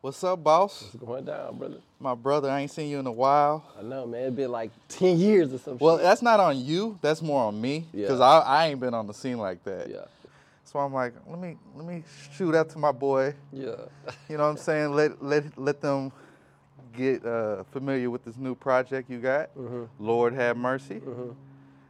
[0.00, 0.82] What's up, boss?
[0.82, 1.76] What's going down, brother?
[1.98, 3.66] My brother, I ain't seen you in a while.
[3.78, 4.22] I know, man.
[4.22, 5.84] It's been like 10 years or something.
[5.84, 6.98] Well, that's not on you.
[7.02, 7.84] That's more on me.
[7.92, 8.24] Because Yeah.
[8.24, 9.90] I, I ain't been on the scene like that.
[9.90, 10.04] Yeah.
[10.64, 13.34] So I'm like, let me let me shoot out to my boy.
[13.52, 13.72] Yeah.
[14.28, 14.92] You know what I'm saying?
[14.94, 16.12] Let let let them
[16.96, 19.54] get uh, familiar with this new project you got.
[19.56, 19.84] Mm-hmm.
[19.98, 21.02] Lord have mercy.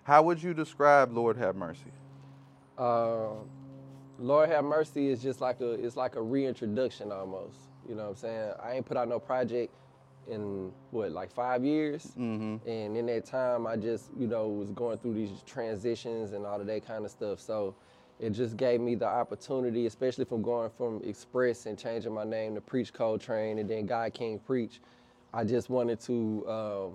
[0.03, 1.93] How would you describe Lord have mercy?
[2.79, 3.49] Um,
[4.19, 7.57] Lord have mercy is just like a it's like a reintroduction almost.
[7.91, 8.53] You know what I'm saying?
[8.63, 9.75] I ain't put out no project
[10.31, 12.69] in what like five years, Mm-hmm.
[12.69, 16.61] and in that time I just you know was going through these transitions and all
[16.61, 17.41] of that kind of stuff.
[17.41, 17.75] So
[18.21, 22.55] it just gave me the opportunity, especially from going from Express and changing my name
[22.55, 24.81] to Preach Coltrane and then God King Preach.
[25.35, 26.93] I just wanted to um,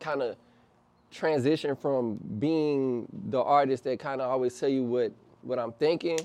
[0.00, 0.36] kind of
[1.10, 6.18] transition from being the artist that kind of always tell you what what I'm thinking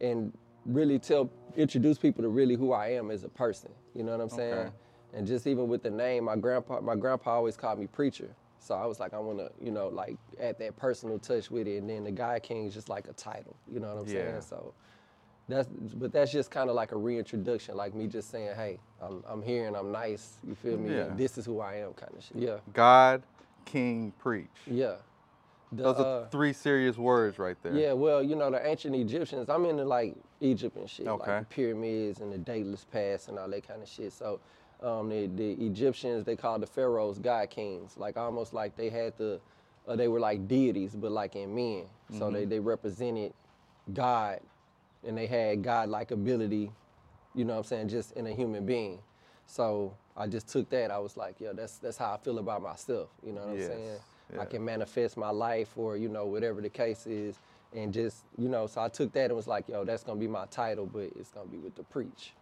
[0.00, 0.32] and
[0.66, 3.70] really tell introduce people to really who I am as a person.
[3.94, 4.54] You know what I'm saying?
[4.54, 4.70] Okay.
[5.14, 8.34] And just even with the name, my grandpa my grandpa always called me preacher.
[8.58, 11.66] So I was like, I want to, you know, like add that personal touch with
[11.66, 11.78] it.
[11.78, 13.56] And then the guy king is just like a title.
[13.70, 14.22] You know what I'm Yeah.
[14.30, 14.40] saying?
[14.42, 14.74] So
[15.48, 19.22] that's but that's just kind of like a reintroduction, like me just saying, hey, I'm
[19.28, 20.38] I'm here and I'm nice.
[20.46, 20.94] You feel me?
[20.94, 21.12] Yeah.
[21.16, 22.36] This is who I am, kind of shit.
[22.36, 22.58] Yeah.
[22.72, 23.22] God,
[23.64, 24.48] King, preach.
[24.66, 24.94] Yeah.
[25.72, 27.74] The, Those uh, are three serious words right there.
[27.74, 31.30] Yeah, well, you know, the ancient Egyptians, I'm into like Egypt and shit, Okay.
[31.32, 34.12] like the pyramids and the dateless past and all that kind of shit.
[34.12, 34.40] So
[34.82, 39.16] um, the, the Egyptians, they called the pharaohs god kings, like almost like they had
[39.16, 39.40] the,
[39.88, 41.84] uh, they were like deities, but like in men.
[42.18, 43.32] So they, they represented
[43.94, 44.40] God
[45.02, 46.70] and they had God-like ability,
[47.34, 48.98] you know what I'm saying, just in a human being.
[49.46, 50.90] So I just took that.
[50.90, 53.08] I was like, yo, that's that's how I feel about myself.
[53.24, 53.98] You know what Yes, I'm saying?
[54.34, 54.40] Yeah.
[54.40, 57.38] I can manifest my life or, you know, whatever the case is.
[57.74, 60.28] And just, you know, so I took that and was like, yo, that's gonna be
[60.28, 62.34] my title, but it's gonna be with the preach.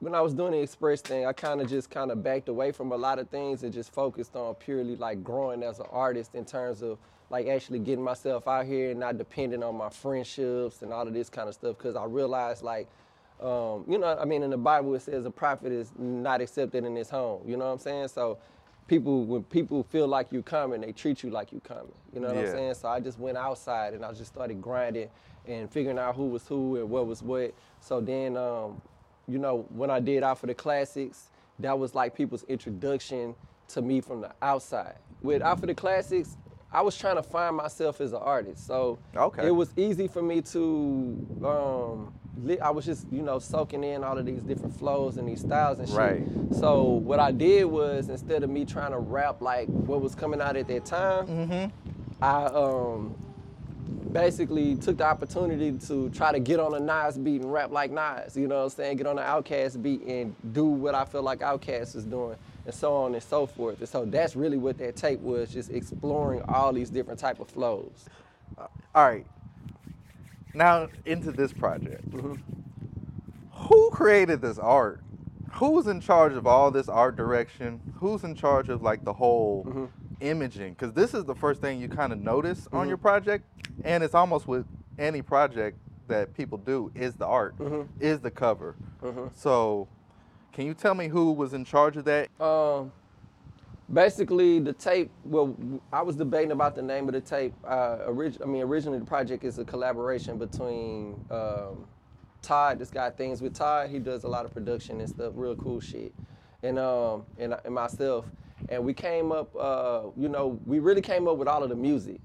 [0.00, 2.72] When I was doing the express thing, I kind of just kind of backed away
[2.72, 6.34] from a lot of things and just focused on purely like growing as an artist
[6.34, 6.98] in terms of
[7.30, 11.14] like actually getting myself out here and not depending on my friendships and all of
[11.14, 11.78] this kind of stuff.
[11.78, 12.88] Cause I realized like,
[13.40, 16.84] um, you know, I mean, in the Bible it says a prophet is not accepted
[16.84, 17.42] in his home.
[17.46, 18.08] You know what I'm saying?
[18.08, 18.38] So
[18.86, 21.92] people, when people feel like you coming, they treat you like you coming.
[22.12, 22.42] You know what Yeah.
[22.42, 22.74] I'm saying?
[22.74, 25.08] So I just went outside and I just started grinding
[25.46, 27.54] and figuring out who was who and what was what.
[27.80, 28.80] So then, um,
[29.26, 33.34] you know, when I did out for the classics, that was like people's introduction
[33.68, 34.96] to me from the outside.
[35.22, 36.36] With out for the classics,
[36.74, 38.66] I was trying to find myself as an artist.
[38.66, 39.46] So Okay.
[39.46, 41.26] it was easy for me to.
[41.44, 42.12] Um,
[42.60, 45.78] I was just, you know, soaking in all of these different flows and these styles
[45.78, 45.96] and shit.
[45.96, 46.22] Right.
[46.58, 50.40] So what I did was instead of me trying to rap like what was coming
[50.40, 52.24] out at that time, Mm-hmm.
[52.24, 53.14] I um
[54.12, 57.90] basically took the opportunity to try to get on a Nas beat and rap like
[57.90, 58.96] Nas, you know what I'm saying?
[58.96, 62.74] Get on an Outkast beat and do what I feel like Outkast is doing and
[62.74, 63.78] so on and so forth.
[63.80, 67.48] And so that's really what that tape was, just exploring all these different type of
[67.48, 68.06] flows.
[68.58, 69.26] All right.
[70.54, 72.08] Now into this project.
[72.10, 72.34] Mm-hmm.
[73.52, 75.00] Who created this art?
[75.54, 77.80] Who's in charge of all this art direction?
[77.96, 79.84] Who's in charge of like the whole Mm-hmm.
[80.20, 80.72] imaging?
[80.74, 83.44] Because this is the first thing you kind of notice on your project,
[83.84, 84.66] and it's almost with
[84.98, 85.76] any project
[86.08, 87.82] that people do is the art, Mm-hmm.
[88.00, 88.74] is the cover.
[89.34, 89.86] So,
[90.54, 92.28] can you tell me who was in charge of that?
[92.40, 92.92] Um,
[93.92, 95.10] basically, the tape.
[95.24, 95.54] Well,
[95.92, 97.52] I was debating about the name of the tape.
[97.66, 101.84] Uh, orig- I mean, originally the project is a collaboration between um,
[102.40, 102.78] Todd.
[102.78, 103.90] This guy things with Todd.
[103.90, 106.14] He does a lot of production and stuff, real cool shit,
[106.62, 108.24] and um, and, and myself.
[108.68, 109.54] And we came up.
[109.54, 112.20] Uh, you know, we really came up with all of the music.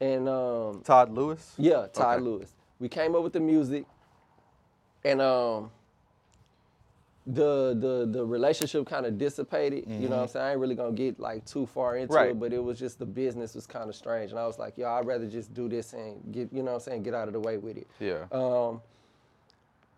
[0.00, 1.54] And um, Todd Lewis.
[1.58, 2.24] yeah, Todd Okay.
[2.24, 2.52] Lewis.
[2.78, 3.84] We came up with the music,
[5.04, 5.70] and um,
[7.30, 9.84] the the the relationship kind of dissipated.
[9.86, 10.46] You know what I'm saying?
[10.46, 12.30] I ain't really gonna get like too far into Right.
[12.30, 14.78] it, but it was just the business was kind of strange, and I was like,
[14.78, 17.28] yo, I'd rather just do this and get, you know what I'm saying, get out
[17.28, 17.86] of the way with it.
[18.00, 18.24] Yeah.
[18.32, 18.80] Um,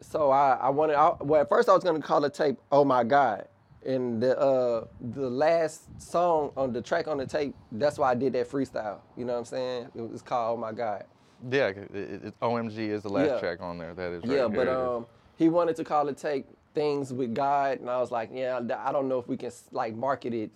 [0.01, 2.85] so I, I wanted, I, well, at first I was gonna call the tape "Oh
[2.85, 3.47] My God,"
[3.87, 8.15] and the uh, the last song on the track on the tape, that's why I
[8.17, 8.99] did that freestyle.
[9.17, 9.89] You know what I'm saying?
[9.95, 11.05] It was called "Oh My God."
[11.49, 13.39] Yeah, it, it, it- OMG is the last Yeah.
[13.41, 13.95] track on there.
[13.95, 15.07] That is right Yeah, but um,
[15.37, 18.93] he wanted to call the tape "Things with God," and I was like, yeah, I
[18.93, 20.51] don't know if we can like market it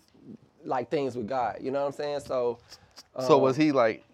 [0.64, 2.20] like "Things with God." You know what I'm saying?
[2.20, 2.58] So,
[3.20, 4.04] so um, was he like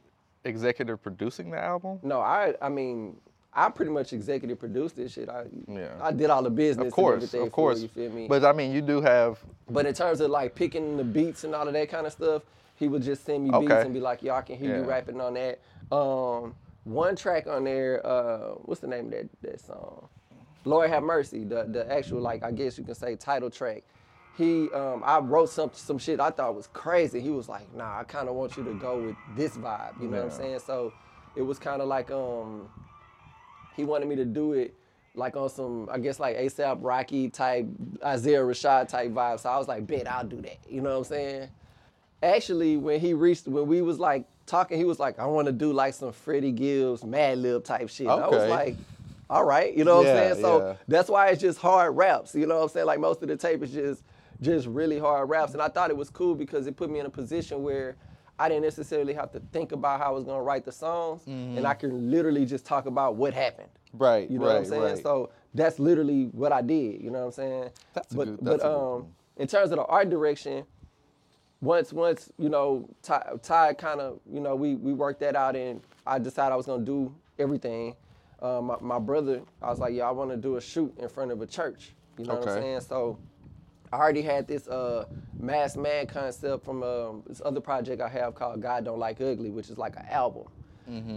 [0.45, 2.01] executive producing the album?
[2.03, 3.17] No, I I mean
[3.53, 5.29] I pretty much executive produced this shit.
[5.29, 5.89] I Yeah.
[6.01, 6.89] I did all the business.
[6.89, 7.83] Of course, of course.
[7.83, 8.29] You feel me?
[8.29, 9.39] But I mean, you do have
[9.69, 12.43] But in terms of like picking the beats and all of that kind of stuff,
[12.77, 13.83] he would just send me beats Okay.
[13.83, 15.61] and be like, "Y'all can hear you rapping on that."
[15.93, 16.55] Um,
[16.85, 20.09] one track on there, uh, what's the name of that that song?
[20.65, 23.83] Lord have mercy, the the actual like I guess you can say title track.
[24.37, 27.21] He um, I wrote some some shit I thought was crazy.
[27.21, 30.01] He was like, nah, I kind of want you to go with this vibe.
[30.01, 30.61] You know what I'm saying?
[30.61, 30.93] So
[31.37, 32.69] it was kind of like um
[33.77, 34.75] he wanted me to do it
[35.15, 37.67] like on some, I guess like ASAP Rocky type,
[38.05, 39.41] Isaiah Rashad type vibe.
[39.41, 40.59] So I was like, bet I'll do that.
[40.69, 41.49] You know what I'm saying?
[42.23, 45.53] Actually, when he reached, when we was like talking, he was like, I want to
[45.53, 48.07] do like some Freddie Gibbs, Madlib type shit.
[48.07, 48.77] And I was like,
[49.31, 50.43] all right, you know what Yeah, I'm saying?
[50.43, 50.75] So yeah.
[50.89, 52.35] that's why it's just hard raps.
[52.35, 52.87] You know what I'm saying?
[52.87, 54.03] Like most of the tape is just
[54.43, 55.53] just really hard raps.
[55.53, 57.97] And I thought it was cool because it put me in a position where
[58.39, 61.23] I didn't necessarily have to think about how I was gonna write the songs.
[61.27, 63.69] And I can literally just talk about what happened.
[63.93, 64.83] Right, You know what I'm saying?
[64.83, 65.03] right.
[65.03, 67.03] So that's literally what I did.
[67.03, 67.71] You know what I'm saying?
[67.95, 69.07] That's but good- but that's good um
[69.37, 70.65] in terms of the art direction,
[71.61, 75.55] once once you know Ty, Ty kind of you know we we worked that out
[75.57, 77.95] and I decided I was gonna do everything.
[78.43, 81.09] Um, my, my brother, I was like, yeah, I want to do a shoot in
[81.09, 81.93] front of a church.
[82.19, 82.81] You know what I'm saying?
[82.81, 83.19] So
[83.93, 85.05] I already had this uh,
[85.39, 89.51] mass man concept from um, this other project I have called God Don't Like Ugly,
[89.51, 90.45] which is like an album.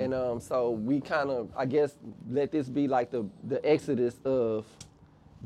[0.01, 1.95] And um, so we kind of, I guess,
[2.29, 4.67] let this be like the the exodus of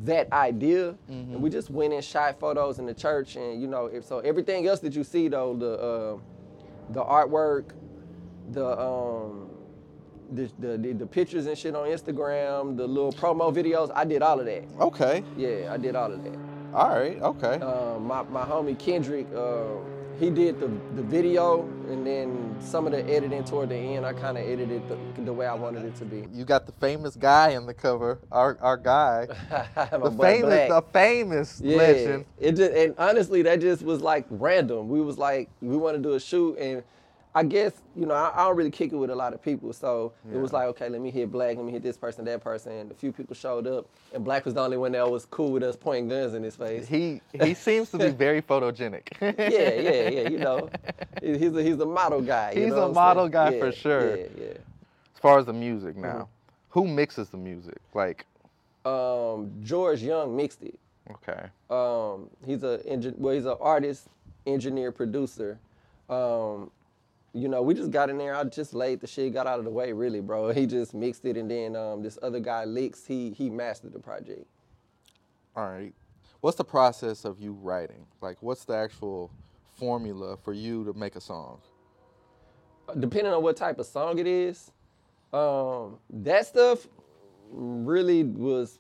[0.03, 3.85] that idea, and we just went and shot photos in the church, and you know,
[3.85, 6.17] if so, everything else that you see though, the uh,
[6.89, 7.71] the artwork,
[8.51, 9.46] the um,
[10.33, 14.21] the, the the the pictures and shit on Instagram, the little promo videos, I did
[14.21, 14.63] all of that.
[14.79, 15.23] Okay.
[15.35, 16.33] Yeah, I did all of that.
[16.73, 17.21] All right.
[17.21, 17.59] Okay.
[17.61, 19.65] Uh, my, my homie Kendrick, uh,
[20.19, 24.05] he did the, the video and then some of the editing toward the end.
[24.05, 26.25] I kind of edited the, the way I wanted it to be.
[26.33, 28.19] you got the famous guy in the cover.
[28.31, 29.27] Our our guy.
[29.91, 30.69] The famous Black.
[30.69, 32.25] the famous yeah, legend.
[32.39, 34.89] it just and honestly that just was like random.
[34.89, 36.83] We was like we want to do a shoot and
[37.37, 39.71] I guess you know I, I don't really kick it with a lot of people,
[39.73, 42.41] so it was like okay, let me hit Black, let me hit this person, that
[42.43, 45.25] person, and a few people showed up, and Black was the only one that was
[45.25, 46.87] cool with us pointing guns in his face.
[46.87, 49.03] He he seems to be very photogenic.
[49.21, 50.29] yeah, yeah, yeah.
[50.29, 50.69] You know,
[51.21, 52.53] he's a he's a model guy.
[52.55, 53.31] you He's a model saying?
[53.31, 54.17] guy Yeah, for sure.
[54.17, 54.45] Yeah, yeah.
[55.15, 56.69] As far as the music now, Mm-hmm.
[56.69, 57.77] who mixes the music?
[57.93, 58.25] Like,
[58.85, 60.79] Um, George Young mixed it.
[61.11, 62.79] okay, Um, he's a
[63.17, 64.07] well, he's an artist,
[64.45, 65.59] engineer, producer.
[66.09, 66.71] Um,
[67.37, 68.35] you know, we just got in there.
[68.35, 70.51] I just laid the shit, got out of the way, really, bro.
[70.53, 73.99] He just mixed it, and then um, this other guy, Licks, he he mastered the
[73.99, 74.47] project.
[75.55, 75.93] all right.
[76.41, 78.05] What's the process of you writing?
[78.21, 79.31] Like, what's the actual
[79.77, 81.59] formula for you to make a song?
[82.99, 84.71] depending on what type of song it is,
[85.33, 86.87] um, that stuff
[87.51, 88.79] really was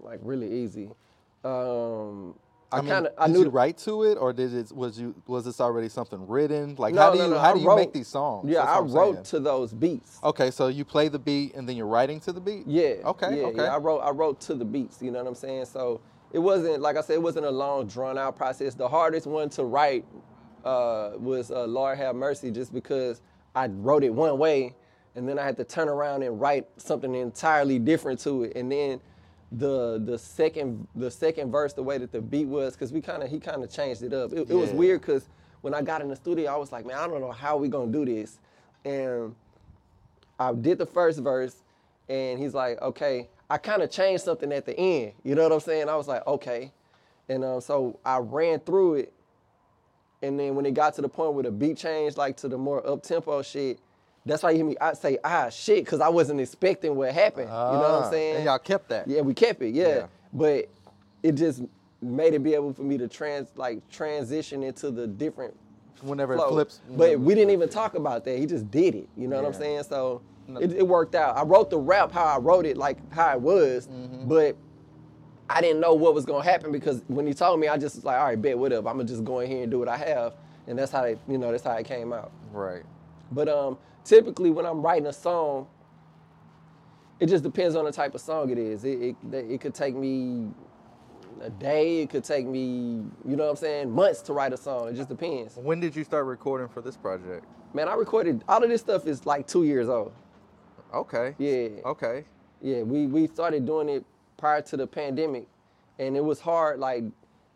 [0.00, 0.90] like really easy.
[1.44, 2.34] Um,
[2.72, 4.98] I, mean, kind of I did knew you write to it, or did it was
[4.98, 6.74] you was this already something written?
[6.76, 8.50] Like, No, how do no, you no, how I do you wrote- make these songs?
[8.50, 9.24] Yeah, I wrote saying.
[9.24, 10.18] to those beats.
[10.24, 12.66] Okay, so you play the beat and then you're writing to the beat.
[12.66, 12.94] Yeah.
[13.04, 13.38] Okay.
[13.40, 13.56] Yeah, okay.
[13.62, 13.74] yeah.
[13.74, 15.00] I wrote I wrote to the beats.
[15.00, 15.66] You know what I'm saying?
[15.66, 16.00] So
[16.32, 18.74] it wasn't like I said, it wasn't a long drawn out process.
[18.74, 20.04] The hardest one to write
[20.64, 23.20] uh, was uh, Lord Have Mercy, just because
[23.54, 24.74] I wrote it one way,
[25.14, 28.70] and then I had to turn around and write something entirely different to it, and
[28.72, 29.00] then.
[29.52, 33.22] The the second the second verse the way that the beat was because we kind
[33.22, 35.28] of he kind of changed it up it, it was weird because
[35.60, 37.68] when I got in the studio I was like man I don't know how we
[37.68, 38.40] gonna do this
[38.84, 39.34] and
[40.38, 41.56] I did the first verse,
[42.08, 45.12] and he's like, okay, I kind of changed something at the end.
[45.24, 45.88] You know what I'm saying?
[45.88, 46.72] I was like, okay.
[47.28, 49.12] And um, so I ran through it,
[50.22, 52.58] and then when it got to the point where the beat changed, like to the
[52.58, 53.80] more up tempo shit,
[54.26, 57.48] that's why you hear me I say, ah, shit, because I wasn't expecting what happened.
[57.48, 58.36] you know what Ah, I'm saying?
[58.36, 59.08] And y'all kept that.
[59.08, 59.74] Yeah, we kept it.
[59.74, 59.86] Yeah.
[59.88, 60.06] Yeah.
[60.32, 60.68] but
[61.22, 61.62] it just
[62.02, 65.56] made it be able for me to trans like transition into the different
[66.02, 66.50] Whenever it flow.
[66.50, 66.80] flips.
[66.90, 68.38] But we didn't even talk about that.
[68.38, 69.08] He just did it.
[69.16, 69.84] You know what I'm saying?
[69.84, 70.20] So
[70.60, 71.36] it, it worked out.
[71.38, 74.28] I wrote the rap how I wrote it, like how it was, Mm-hmm.
[74.28, 74.56] but
[75.48, 78.04] I didn't know what was gonna happen because when he told me, I just was
[78.04, 78.88] like, all right, bet, whatever.
[78.88, 80.34] I'm gonna just go in here and do what I have,
[80.66, 82.32] and that's how it, you know, that's how it came out.
[82.52, 82.82] Right.
[83.32, 85.66] But um, typically when I'm writing a song,
[87.18, 88.84] it just depends on the type of song it is.
[88.84, 90.48] It, it, it could take me
[91.42, 92.02] a day.
[92.02, 94.88] It could take me, you know what I'm saying, months to write a song.
[94.88, 95.56] It just depends.
[95.56, 97.44] When did you start recording for this project?
[97.74, 100.12] Man, I recorded all of this stuff is like two years old.
[100.94, 101.34] Okay.
[101.38, 101.68] Yeah.
[101.84, 102.24] Okay.
[102.62, 104.04] Yeah, we we started doing it
[104.38, 105.46] prior to the pandemic,
[105.98, 106.78] and it was hard.
[106.78, 107.04] Like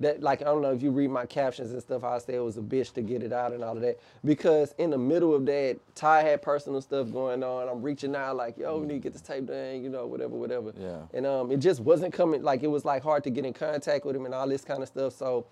[0.00, 2.02] that, like I don't know if you read my captions and stuff.
[2.02, 4.00] How I say it was a bitch to get it out and all of that.
[4.24, 7.68] Because in the middle of that, Ty had personal stuff going on.
[7.68, 9.82] I'm reaching out like, yo, we need to get this tape done.
[9.82, 10.72] You know, whatever, whatever.
[10.78, 11.02] Yeah.
[11.12, 12.42] And um, it just wasn't coming.
[12.42, 14.82] Like it was like hard to get in contact with him and all this kind
[14.82, 15.12] of stuff.
[15.12, 15.46] So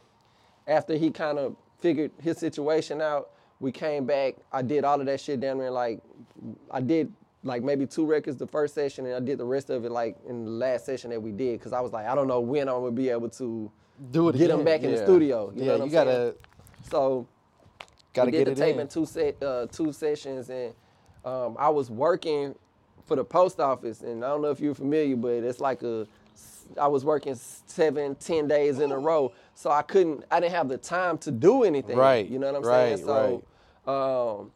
[0.66, 4.36] after he kind of figured his situation out, we came back.
[4.52, 5.70] I did all of that shit down there.
[5.70, 6.00] Like
[6.70, 7.12] I did
[7.42, 10.16] like maybe two records the first session, and I did the rest of it like
[10.26, 12.68] in the last session that we did, because I was like, I don't know when
[12.68, 13.70] I'm gonna be able to
[14.10, 15.52] Do it get them again, back in the studio.
[15.54, 16.34] You yeah, you gotta saying?
[16.90, 17.26] So
[18.14, 18.80] gotta we did get the it tape in.
[18.82, 20.72] in two set, uh, two sessions, and
[21.24, 22.54] um, I was working
[23.06, 26.06] for the post office, and I don't know if you're familiar, but it's like a,
[26.80, 30.68] I was working seven, ten days in a row, so I couldn't, I didn't have
[30.68, 31.96] the time to do anything.
[31.96, 33.06] Right, You know what I'm right, saying?
[33.06, 33.42] So,
[33.86, 34.52] um,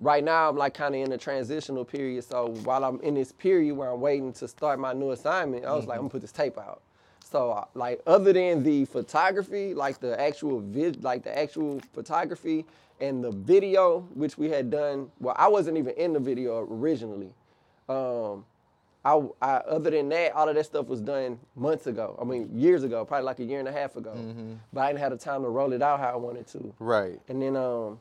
[0.00, 2.24] right now I'm like kind of in a transitional period.
[2.24, 5.72] So while I'm in this period where I'm waiting to start my new assignment, I
[5.74, 6.82] was like, I'm gonna put this tape out.
[7.32, 12.66] So uh, like other than the photography, like the actual vid, like the actual photography
[13.00, 15.10] and the video, which we had done.
[15.18, 17.32] Well, I wasn't even in the video originally.
[17.88, 18.44] Um,
[19.02, 22.18] I, I other than that, all of that stuff was done months ago.
[22.20, 24.12] I mean, years ago, probably like a year and a half ago.
[24.72, 26.74] But I didn't have the time to roll it out how I wanted to.
[26.78, 27.18] Right.
[27.28, 27.98] And then um,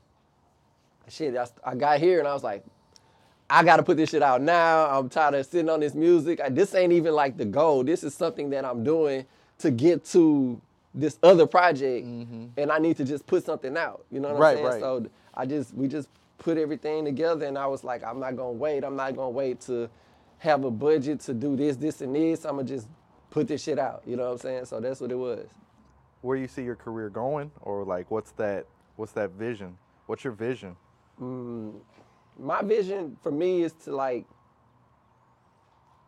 [1.08, 2.66] shit, I, I got here and I was like,
[3.52, 4.88] I gotta put this shit out now.
[4.88, 6.40] I'm tired of sitting on this music.
[6.42, 7.84] I, this ain't even like the goal.
[7.84, 9.26] This is something that I'm doing
[9.60, 10.62] to get to
[10.96, 12.48] this other project, mm-hmm.
[12.58, 14.06] and I need to just put something out.
[14.12, 14.66] You know what Right, I'm saying?
[14.68, 14.82] right.
[14.82, 18.54] So I just we just put everything together, and I was like, I'm not gonna
[18.54, 18.86] wait.
[18.86, 19.90] I'm not gonna wait to
[20.40, 22.46] have a budget to do this, this, and this.
[22.46, 22.88] I'm gonna just
[23.32, 24.04] put this shit out.
[24.08, 24.66] You know what I'm saying?
[24.66, 25.48] So that's what it was.
[26.22, 28.66] Where you see your career going, or like what's that?
[28.98, 29.78] What's that vision?
[30.08, 30.76] What's your vision?
[31.22, 31.74] Mm,
[32.42, 34.26] my vision for me is to like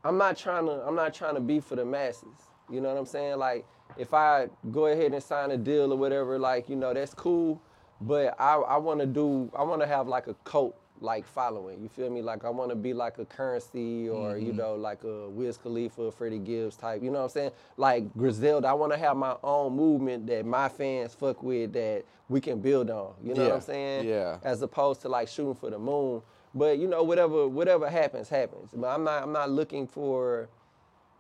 [0.04, 2.50] I'm not trying to I'm not trying to be for the masses.
[2.70, 3.38] You know what I'm saying?
[3.38, 3.66] Like
[3.98, 7.62] if I go ahead and sign a deal or whatever, like, you know, that's cool.
[8.02, 11.82] But I, I wanna do I wanna have like a cult like following.
[11.82, 12.22] You feel me?
[12.22, 14.58] Like I wanna be like a Curren$y or, you mm-hmm.
[14.58, 17.04] know, like a Wiz Khalifa, Freddie Gibbs type.
[17.04, 17.52] You know what I'm saying?
[17.78, 22.42] Like Griselda, I wanna have my own movement that my fans fuck with that we
[22.42, 23.14] can build on.
[23.24, 24.08] You know what I'm saying?
[24.08, 24.38] yeah.
[24.44, 26.22] as opposed to like shooting for the moon.
[26.56, 28.70] But you know, whatever whatever happens, happens.
[28.74, 30.50] But I'm not I'm not looking for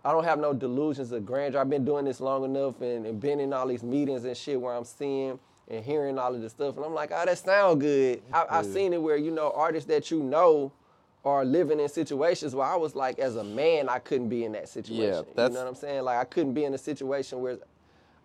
[0.05, 1.61] I don't have no delusions of grandeur.
[1.61, 4.59] I've been doing this long enough and, and been in all these meetings and shit
[4.59, 5.39] where I'm seeing
[5.69, 6.75] and hearing all of this stuff.
[6.75, 8.21] And I'm like, oh, that sound good.
[8.31, 8.73] I, I've good.
[8.73, 10.71] seen it where, you know, artists that you know
[11.25, 14.51] are living in situations where I was like, as a man, I couldn't be in
[14.53, 15.25] that situation.
[15.25, 16.03] you that's- know what I'm saying?
[16.03, 17.57] Like I couldn't be in a situation where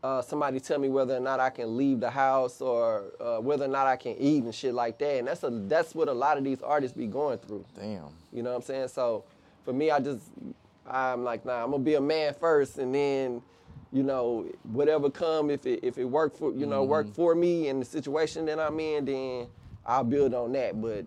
[0.03, 3.65] uh, somebody tell me whether or not I can leave the house or uh, whether
[3.65, 5.19] or not I can eat and shit like that.
[5.19, 7.65] And that's a that's what a lot of these artists be going through.
[7.77, 8.05] Damn.
[8.33, 8.89] You know what I'm saying?
[8.89, 9.25] So
[9.65, 10.21] for me, I just
[10.87, 13.43] I'm like, nah, I'm gonna be a man first, and then
[13.93, 17.69] you know whatever come if it if it work for you know work for me
[17.69, 19.47] and the situation that I'm in, then
[19.87, 20.81] I'll build on that.
[20.81, 21.07] But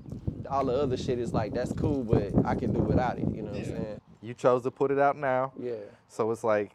[0.50, 3.28] all the other shit is like that's cool, but I can do without it.
[3.34, 4.02] You know what I'm saying?
[4.22, 5.54] You chose to put it out now.
[5.60, 5.74] Yeah.
[6.08, 6.72] So it's like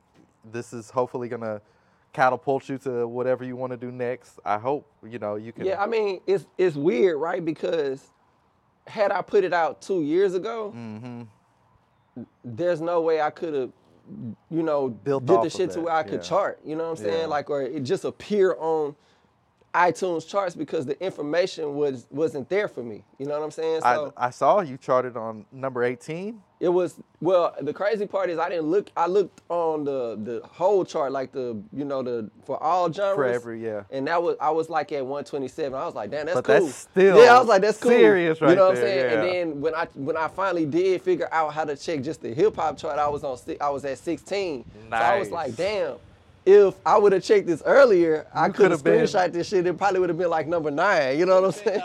[0.53, 1.61] this is hopefully gonna
[2.13, 4.39] catapult you to whatever you want to do next.
[4.45, 5.67] I hope you know you can.
[5.67, 7.45] Yeah, I mean, it's it's weird, right?
[7.45, 8.05] Because
[8.87, 11.23] had I put it out two years ago, Mm-hmm.
[12.45, 13.71] there's no way I could have,
[14.51, 16.29] you know, Built off the shit to where I could yeah.
[16.29, 16.61] chart.
[16.65, 17.21] You know what I'm saying?
[17.23, 17.27] Yeah.
[17.27, 18.95] Like, or it just appear on
[19.77, 23.05] iTunes charts because the information was wasn't there for me.
[23.19, 23.83] You know what I'm saying?
[23.83, 26.41] So I, I saw you charted on number 18.
[26.61, 27.55] it was well.
[27.61, 28.91] The crazy part is I didn't look.
[28.97, 33.17] I looked on the the whole chart, like the you know the for all genres.
[33.17, 33.83] For every- yeah.
[33.91, 35.75] And that was I was like at 127.
[35.79, 36.65] I was like, damn, that's But cool.
[36.67, 37.91] that's still yeah, I was like, that's cool.
[37.91, 39.21] serious right You know what I'm there, saying?
[39.45, 42.33] And then when I when I finally did figure out how to check just the
[42.33, 44.65] hip hop chart, I was on I was at 16.
[44.89, 45.01] Nice.
[45.01, 45.97] So I was like, damn.
[46.47, 49.67] If I would have checked this earlier, I could have coulda been- screenshot this shit.
[49.67, 51.19] It probably would have been like number nine.
[51.19, 51.83] You know what I'm saying?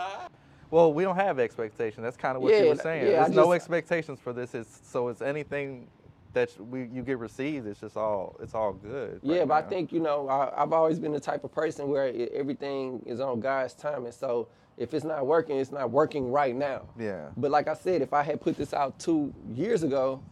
[0.70, 2.02] Well, we don't have expectations.
[2.02, 3.10] That's kind of what you were saying.
[3.10, 4.54] yeah, I There's no expectations for this.
[4.54, 5.88] It's, so it's anything
[6.32, 7.66] that we you get received.
[7.66, 9.20] It's just all it's all good.
[9.22, 11.88] Yeah, right but I think you know I, I've always been the type of person
[11.88, 15.90] where i everything is on God's time, and so if it's not working, it's not
[15.90, 16.82] working right now.
[16.98, 17.28] Yeah.
[17.36, 20.31] But like I said, if I had put this out two years ago, it seems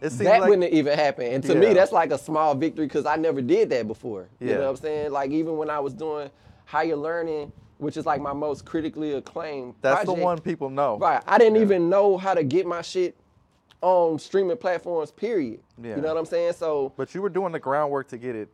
[0.00, 1.34] that like wouldn't even happened.
[1.34, 1.60] And to Yeah.
[1.60, 4.28] me, that's like a small victory because I never did that before.
[4.38, 5.12] You know what I'm saying?
[5.12, 6.30] Like even when I was doing
[6.64, 9.74] higher learning, which is like my most critically acclaimed.
[9.80, 10.98] that's the one people know.
[10.98, 11.22] Right.
[11.26, 11.62] I didn't Yeah.
[11.62, 13.16] even know how to get my shit
[13.80, 15.10] on streaming platforms.
[15.10, 15.60] Period.
[15.82, 15.96] Yeah.
[15.96, 16.52] You know what I'm saying?
[16.52, 18.48] So But you were doing the groundwork to get it,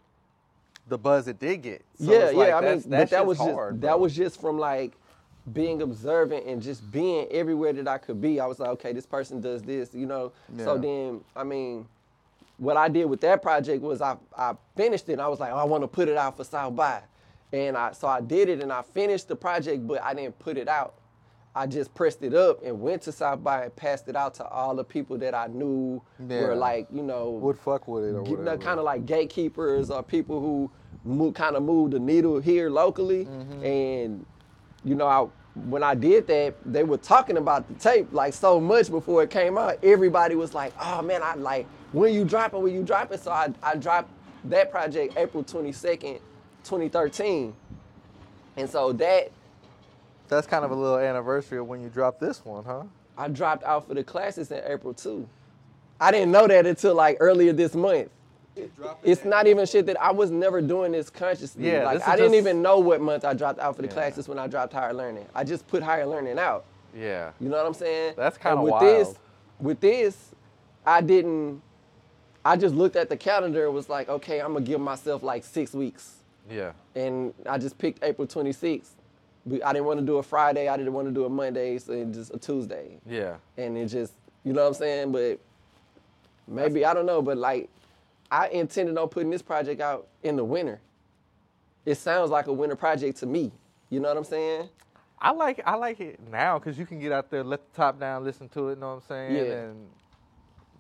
[0.89, 1.83] the buzz it did get.
[1.99, 2.57] So yeah, like yeah.
[2.57, 4.93] I mean, that that was just hard, that was just from like
[5.53, 8.41] being observant and just being everywhere that I could be.
[8.41, 10.33] I was like, okay, this person does this, you know.
[10.59, 11.87] So then, I mean,
[12.59, 15.13] what I did with that project was I I finished it.
[15.15, 17.01] And I was like, oh, I want to put it out for South by,
[17.53, 20.57] and I so I did it and I finished the project, but I didn't put
[20.57, 20.95] it out.
[21.55, 24.45] I just pressed it up and went to South by and passed it out to
[24.47, 26.43] all the people that I knew Yeah.
[26.43, 28.59] were like, you know, would fuck with it or whatever.
[28.59, 30.71] kind of like gatekeepers or people who
[31.33, 33.25] kind of move the needle here locally.
[33.25, 33.65] Mm-hmm.
[33.65, 34.27] And
[34.85, 35.27] you know, I
[35.67, 39.31] when I did that, they were talking about the tape like so much before it
[39.31, 39.79] came out.
[39.85, 43.53] Everybody was like, "Oh man, I like when you dropping, when you dropping." So I
[43.63, 44.11] I dropped
[44.45, 46.21] that project April 22nd,
[46.65, 47.55] 2013,
[48.57, 49.31] and so that
[50.29, 52.85] That's kind of a little anniversary of when you dropped this one, huh?
[53.19, 55.29] I dropped out for the classes in April too.
[56.01, 58.11] I didn't know that until like earlier this month.
[59.03, 61.71] It's not even shit that I was never doing this consciously.
[61.71, 63.89] Yeah, like this I didn't just- even know what month I dropped out for the
[63.89, 63.95] Yeah.
[63.95, 65.27] classes when I dropped higher learning.
[65.35, 66.65] I just put higher learning out.
[66.95, 67.33] Yeah.
[67.41, 68.15] You know what I'm saying?
[68.17, 68.83] That's kinda with wild.
[68.85, 69.15] This,
[69.61, 70.31] with this,
[70.87, 71.61] I didn't.
[72.45, 75.43] I just looked at the calendar and was like, okay, I'm gonna give myself like
[75.45, 76.15] six weeks,
[76.49, 76.73] Yeah.
[76.95, 78.95] and I just picked April 26th.
[79.65, 80.69] I didn't want to do a Friday.
[80.69, 83.37] I didn't want to do a Monday, so it just a Tuesday Yeah.
[83.57, 84.13] and it just
[84.45, 85.13] you know what I'm saying.
[85.13, 85.39] But
[86.49, 87.21] maybe I don't know.
[87.21, 87.69] But like,
[88.31, 90.81] I intended on putting this project out in the winter.
[91.85, 93.53] It sounds like a winter project to me.
[93.91, 94.69] You know what I'm saying?
[95.19, 97.99] I like I like it now because you can get out there, let the top
[97.99, 98.75] down, listen to it.
[98.75, 99.37] You know what I'm saying?
[99.37, 99.53] Yeah.
[99.55, 99.89] And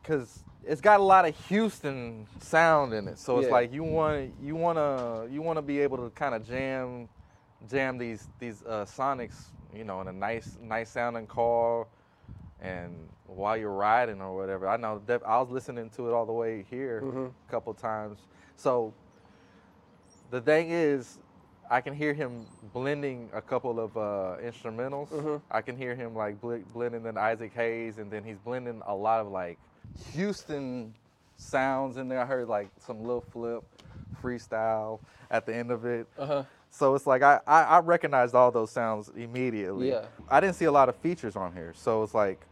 [0.03, 3.53] because it's got a lot of Houston sound in it, so it's Yeah.
[3.53, 7.09] like you want you want to you want to be able to kind of jam
[7.71, 11.87] jam these these uh, sonics, you know, in a nice nice sounding car,
[12.61, 14.69] and while you're riding or whatever.
[14.69, 17.33] I know def- I was listening to it all the way here Mhm.
[17.49, 18.19] a couple times.
[18.57, 18.93] So
[20.31, 21.19] the thing is,
[21.69, 25.09] I can hear him blending a couple of uh, instrumentals.
[25.09, 25.43] Mhm.
[25.51, 28.95] I can hear him like bl- blending in Isaac Hayes, and then he's blending a
[28.95, 29.59] lot of like
[30.13, 30.95] Houston
[31.37, 32.21] sounds in there.
[32.21, 33.63] I heard like some Lil Flip
[34.23, 36.06] freestyle at the end of it.
[36.18, 36.42] Uh huh.
[36.70, 39.88] So it's like I, I, I recognized all those sounds immediately.
[39.90, 40.04] Yeah.
[40.28, 41.73] I didn't see a lot of features on here.
[41.75, 42.44] So it's like,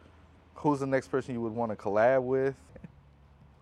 [0.54, 2.54] who's the next person you would want to collab with?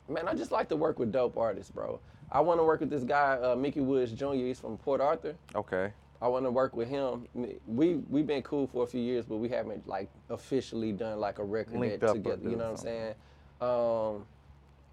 [0.09, 1.99] Man, I just like to work with dope artists, bro.
[2.30, 4.35] I want to work with this guy, uh, Mickey Woods Jr.
[4.35, 5.35] He's from Port Arthur.
[5.54, 5.92] Okay.
[6.21, 7.26] I want to work with him.
[7.66, 11.40] We we've been cool for a few years, but we haven't like officially done like
[11.40, 12.49] a record Linked up together.
[12.49, 13.14] You know what I'm saying?
[13.61, 14.26] Um,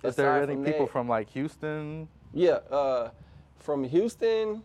[0.03, 2.07] Is there any people that- from like Houston?
[2.33, 3.11] Yeah, uh,
[3.57, 4.63] from Houston.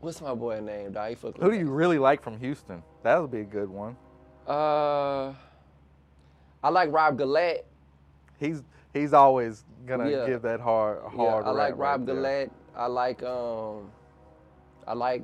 [0.00, 0.92] What's my boy name?
[0.92, 1.16] Dog?
[1.40, 2.82] Who do you really like from Houston?
[3.02, 3.96] That would be a good one.
[4.46, 5.32] Uh,
[6.62, 7.62] I like Rob Gullatte.
[8.38, 10.26] He's he's always gonna Yeah.
[10.26, 11.44] give that hard hard.
[11.44, 11.50] Yeah.
[11.50, 12.16] I like Rob right.
[12.16, 12.50] Gullatte.
[12.76, 13.90] I like um,
[14.86, 15.22] I like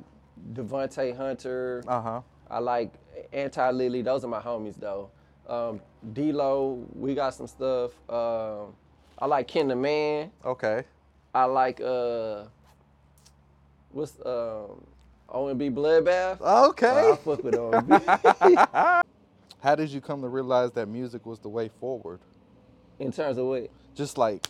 [0.53, 1.83] Devontae Hunter.
[1.87, 2.21] Uh huh.
[2.49, 2.91] I like
[3.33, 4.01] Anti Lilly.
[4.01, 5.09] Those are my homies though.
[5.47, 5.81] Um,
[6.13, 7.91] D-Lo, we got some stuff.
[8.09, 8.73] Um,
[9.19, 10.31] I like Ken the Man.
[10.45, 10.83] Okay.
[11.33, 12.43] I like uh,
[13.91, 14.83] what's um,
[15.29, 16.41] OMB Bloodbath.
[16.41, 17.11] Okay.
[17.11, 19.01] I fuck with OMB.
[19.61, 22.19] How did you come to realize that music was the way forward?
[22.99, 24.47] In terms of what Just like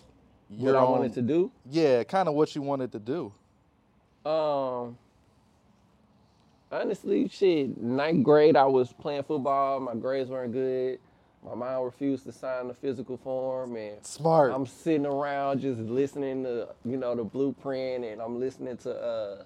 [0.49, 1.51] what I wanted to do.
[1.69, 3.31] Yeah, kind of what you wanted to do.
[4.25, 4.97] Um,
[6.71, 7.77] honestly, shit.
[7.77, 9.79] Ninth grade, I was playing football.
[9.79, 10.99] My grades weren't good.
[11.43, 14.53] My mom refused to sign the physical form, and Smart.
[14.53, 19.43] I'm sitting around just listening to you know the blueprint, and I'm listening to uh,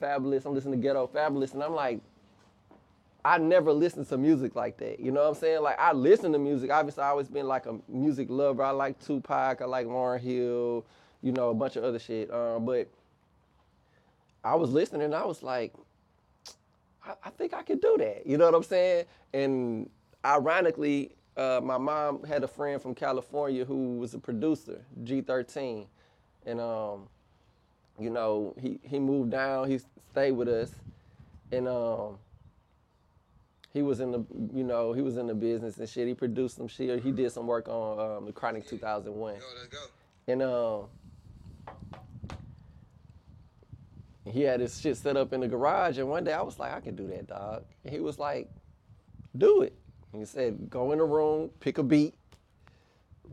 [0.00, 0.46] Fabolous.
[0.46, 2.00] I'm listening to Ghetto Fabolous, and I'm like,
[3.24, 5.00] I never listened to music like that.
[5.00, 5.62] You know what I'm saying?
[5.62, 6.70] Like I listen to music.
[6.70, 8.62] Obviously, I always been like a music lover.
[8.62, 9.60] I like Tupac.
[9.60, 10.84] I like Lauryn Hill.
[11.20, 12.32] You know, a bunch of other shit.
[12.32, 12.88] Um, but
[14.42, 15.74] I was listening, and I was like,
[17.04, 18.26] I, I think I could do that.
[18.26, 19.04] You know what I'm saying?
[19.34, 19.90] And
[20.24, 25.86] ironically, uh, my mom had a friend from California who was a producer, G13,
[26.46, 27.08] and um,
[27.98, 29.70] you know, he he moved down.
[29.70, 30.72] He stayed with us,
[31.52, 32.18] and um,
[33.72, 36.08] he was in the you know he was in the business and shit.
[36.08, 37.02] He produced some shit.
[37.02, 39.34] He did some work on um, the Chronic 2001.
[39.34, 39.78] Yo, let's go.
[40.26, 40.88] And um,
[44.30, 45.98] he had his shit set up in the garage.
[45.98, 47.64] And one day I was like, I can do that, dog.
[47.84, 48.50] And he was like,
[49.36, 49.74] do it.
[50.12, 52.14] And he said, go in the room, pick a beat,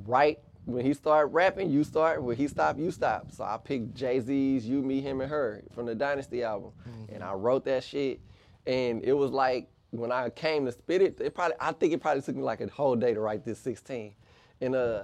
[0.05, 0.39] write.
[0.65, 2.23] When he started rapping, you start.
[2.23, 3.31] When he stopped, you stop.
[3.31, 6.71] So I picked Jay Z's "You, Me, Him, and Her" from the Dynasty album,
[7.13, 8.19] and I wrote that shit.
[8.65, 12.01] And it was like when I came to spit it, it probably I think it
[12.01, 14.13] probably took me like a whole day to write this 16.
[14.61, 15.03] And uh,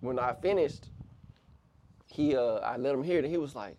[0.00, 0.88] when I finished,
[2.06, 3.76] he uh I let him hear it and he was like,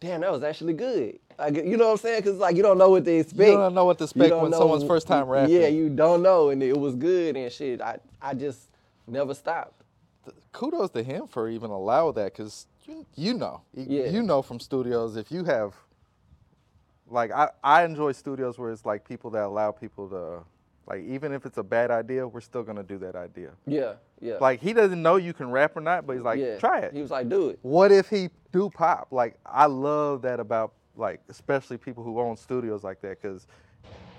[0.00, 1.18] damn, that was actually good.
[1.38, 2.22] Like, you know what I'm saying?
[2.22, 3.48] Cause like you don't know what to expect.
[3.50, 5.54] You don't know what to expect when know- someone's first time rapping.
[5.54, 7.80] Yeah, you don't know, and it was good and shit.
[7.80, 8.68] I I just
[9.06, 9.82] never stopped.
[10.52, 14.06] Kudos to him for even allow that, cause you, you know, Yeah.
[14.06, 15.74] you know from studios if you have,
[17.08, 20.44] like I I enjoy studios where it's like people that allow people to,
[20.86, 23.50] like even if it's a bad idea, we're still gonna do that idea.
[23.66, 24.36] Yeah, yeah.
[24.40, 26.58] Like he doesn't know you can rap or not, but he's like, yeah.
[26.58, 26.92] try it.
[26.92, 27.58] He was like, do it.
[27.62, 29.08] what if he do pop?
[29.10, 33.46] Like I love that about like especially people who own studios like that, because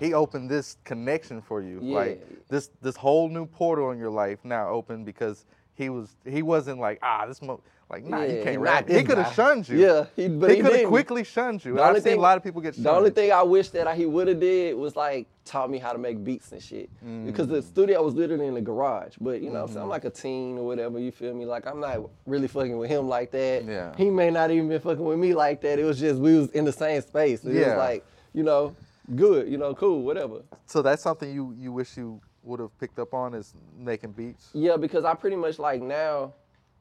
[0.00, 1.78] he opened this connection for you.
[1.82, 1.96] Yeah.
[1.96, 6.42] Like this this whole new portal in your life now open because he was he
[6.42, 8.88] wasn't like ah this mo-, like nah Yeah, you he can't rap.
[8.88, 9.78] He could have shunned you.
[9.78, 11.74] Yeah, he- but he could have quickly shunned you.
[11.74, 12.86] The I've only seen thing- a lot of people get shunned.
[12.86, 15.92] The only thing I wish that he would have did was like taught me how
[15.92, 16.90] to make beats and shit.
[17.24, 17.50] Because Mm.
[17.52, 19.14] the studio was literally in the garage.
[19.20, 19.68] But you know, I'm?
[19.68, 19.78] Mm-hmm.
[19.78, 20.98] I'm like a teen or whatever.
[20.98, 21.44] You feel me?
[21.46, 23.64] Like I'm not really fucking with him like that.
[23.64, 23.94] Yeah.
[23.96, 25.78] He may not even been fucking with me like that.
[25.78, 27.44] It was just we was in the same space.
[27.44, 27.68] It Yeah.
[27.68, 28.74] was like you know,
[29.14, 29.48] good.
[29.48, 30.42] You know, cool, whatever.
[30.66, 34.50] So that's something you you wish you would have picked up on is making beats.
[34.52, 36.32] Yeah, because I pretty much like now.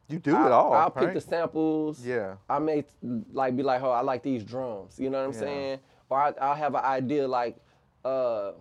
[0.07, 0.73] You do I, it all.
[0.73, 2.05] I'll pick the samples.
[2.05, 2.35] Yeah.
[2.49, 2.83] I may
[3.31, 4.99] like be like, oh, I like these drums.
[4.99, 5.39] You know what I'm Yeah.
[5.39, 5.79] saying?
[6.09, 7.57] Or I, I'll have an idea like,
[8.03, 8.51] uh,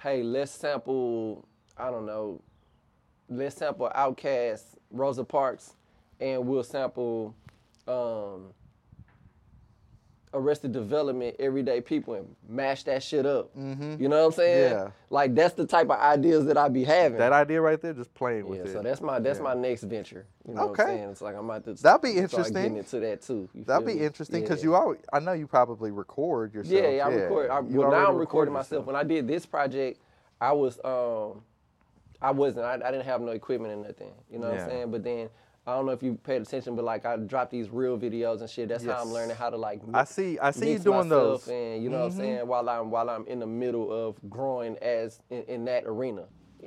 [0.00, 1.46] hey, let's sample.
[1.76, 2.40] I don't know.
[3.28, 5.74] Let's sample Outkast, Rosa Parks,
[6.20, 7.34] and we'll sample
[7.88, 8.52] um,
[10.34, 13.50] Arrested Development, Everyday People, and mash that shit up.
[13.54, 14.72] You know what I'm saying?
[14.72, 14.84] Mm-hmm.
[14.86, 14.90] Yeah.
[15.10, 17.18] Like that's the type of ideas that I be having.
[17.18, 18.72] That idea right there, just playing with Yeah, it.
[18.72, 19.44] so that's my that's Yeah.
[19.44, 20.26] my next venture.
[20.48, 20.82] You know what Okay.
[20.82, 21.10] I'm saying?
[21.10, 22.54] It's like I'm about to That'd be start interesting.
[22.54, 23.48] getting into that too.
[23.54, 24.00] That'd be me?
[24.04, 24.70] interesting because Yeah.
[24.70, 26.82] you always, I know you probably record yourself.
[26.82, 27.50] Yeah, yeah, I record.
[27.50, 28.86] I, well, now I'm recording myself.
[28.86, 30.00] When I did this project,
[30.40, 31.42] I was um,
[32.20, 32.64] I wasn't.
[32.64, 34.12] I, I didn't have no equipment or nothing.
[34.30, 34.90] You know what I'm saying?
[34.90, 35.28] But then
[35.64, 38.50] I don't know if you paid attention, but like I dropped these real videos and
[38.50, 38.68] shit.
[38.68, 39.80] That's how I'm learning how to like.
[39.94, 41.42] I see- I see you doing those.
[41.42, 41.50] Mm-hmm.
[41.52, 42.46] And you know what I'm saying?
[42.48, 46.24] While I'm while I'm in the middle of growing as in, in that arena.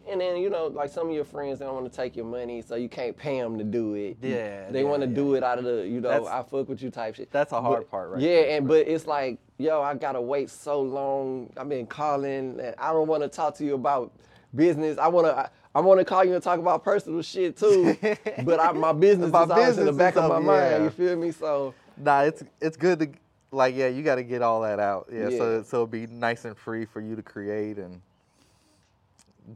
[0.10, 2.26] And then you know, like some of your friends, they don't want to take your
[2.26, 4.18] money, so you can't pay them to do it.
[4.22, 5.16] Yeah, they yeah, want to yeah.
[5.16, 7.32] do it out of the, you know, That's- I fuck with you type shit.
[7.32, 10.22] that's a hard But- part right Yeah, there, and but it's like, yo, I gotta
[10.22, 11.50] wait so long.
[11.58, 14.12] I've been calling, and I don't want to talk to you about
[14.54, 14.98] business.
[14.98, 17.98] I wanna, I, I want to call you and talk about personal shit too.
[18.46, 20.84] but I, my business My is always in the back of my up, mind.
[20.86, 21.32] You feel me?
[21.32, 23.10] So Nah, it's it's good to
[23.52, 25.10] like yeah, you got to get all that out.
[25.12, 25.64] Yeah, so Yeah.
[25.64, 28.02] so it'll be nice and free for you to create and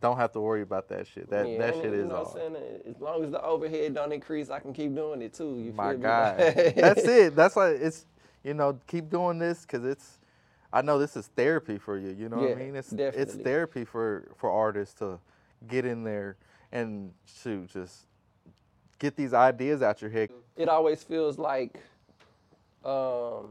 [0.01, 1.29] don't have to worry about that shit.
[1.29, 2.25] That yeah, that shit is all.
[2.25, 2.57] I'm saying?
[2.87, 5.57] As long as the overhead don't increase, I can keep doing it too.
[5.57, 6.03] You My feel me?
[6.03, 6.37] God,
[6.75, 7.35] that's it.
[7.35, 8.05] That's like it's
[8.43, 10.19] you know keep doing this because it's.
[10.71, 12.09] I know this is therapy for you.
[12.11, 12.75] You know what I Yeah, mean?
[12.75, 15.19] It's it's therapy for for artists to
[15.67, 16.37] get in there
[16.71, 18.05] and shoot just
[18.99, 20.29] get these ideas out your head.
[20.55, 21.79] it always feels like
[22.85, 23.49] um,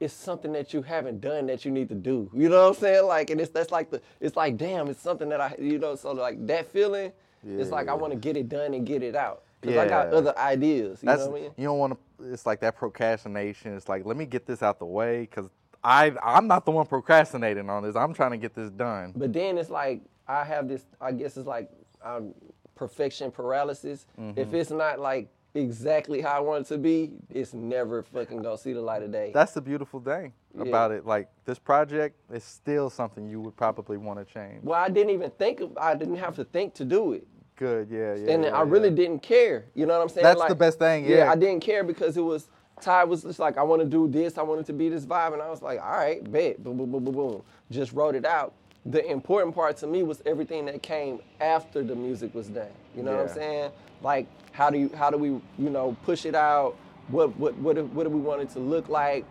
[0.00, 2.30] it's something that you haven't done that you need to do.
[2.34, 3.06] You know what I'm saying?
[3.06, 5.94] Like, and it's that's like the it's like damn, it's something that I you know.
[5.96, 7.12] So like that feeling,
[7.46, 10.08] it's like I want to get it done and get it out because I got
[10.08, 11.00] other ideas.
[11.02, 11.52] You That's know what I mean?
[11.56, 12.32] you don't want to.
[12.32, 13.76] It's like that procrastination.
[13.76, 15.48] It's like let me get this out the way because
[15.86, 17.94] I I'm not the one procrastinating on this.
[17.94, 19.12] I'm trying to get this done.
[19.14, 20.84] But then it's like I have this.
[21.00, 21.70] I guess it's like
[22.04, 22.34] um,
[22.74, 24.06] perfection paralysis.
[24.20, 24.38] Mm-hmm.
[24.38, 28.58] If it's not like exactly how I want it to be, it's never fucking gonna
[28.58, 29.30] see the light of day.
[29.32, 30.64] That's the beautiful thing Yeah.
[30.64, 31.06] about it.
[31.06, 34.64] Like this project is still something you would probably want to change.
[34.64, 35.60] well, I didn't even think.
[35.60, 37.28] Of, I didn't have to think to do it.
[37.54, 38.34] Good, yeah, yeah.
[38.34, 38.96] and yeah, I really yeah.
[38.96, 39.64] didn't care.
[39.74, 40.24] You know what I'm saying?
[40.24, 41.30] That's the best thing, yeah.
[41.30, 44.38] I didn't care because it was Ty was just like, I want to do this.
[44.38, 46.92] I wanted to be this vibe, and I was like, all right, bet, boom, boom,
[46.92, 47.42] boom, boom, boom.
[47.70, 48.54] Just wrote it out.
[48.86, 52.68] The important part to me was everything that came after the music was done.
[52.96, 53.70] You know what I'm saying?
[54.02, 56.76] Like, how do you, how do we, you know, push it out?
[57.08, 59.24] What, what, what, do- what do we want it to look like?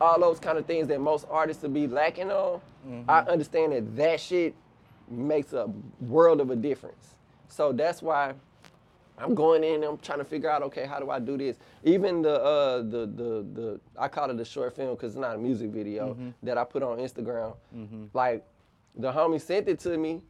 [0.00, 3.10] all those kind of things that most artists would be lacking on, Mm-hmm.
[3.10, 4.54] I understand that that shit
[5.10, 5.68] makes a
[6.00, 7.16] world of a difference.
[7.48, 8.34] So that's why
[9.20, 9.82] I'm going in.
[9.84, 11.56] I'm trying to figure out, okay, how do I do this?
[11.84, 15.34] Even the uh, the the the I call it a short film because it's not
[15.34, 16.30] a music video Mm-hmm.
[16.44, 17.54] that I put on Instagram.
[18.14, 18.44] Like
[18.96, 20.22] the homie sent it to me,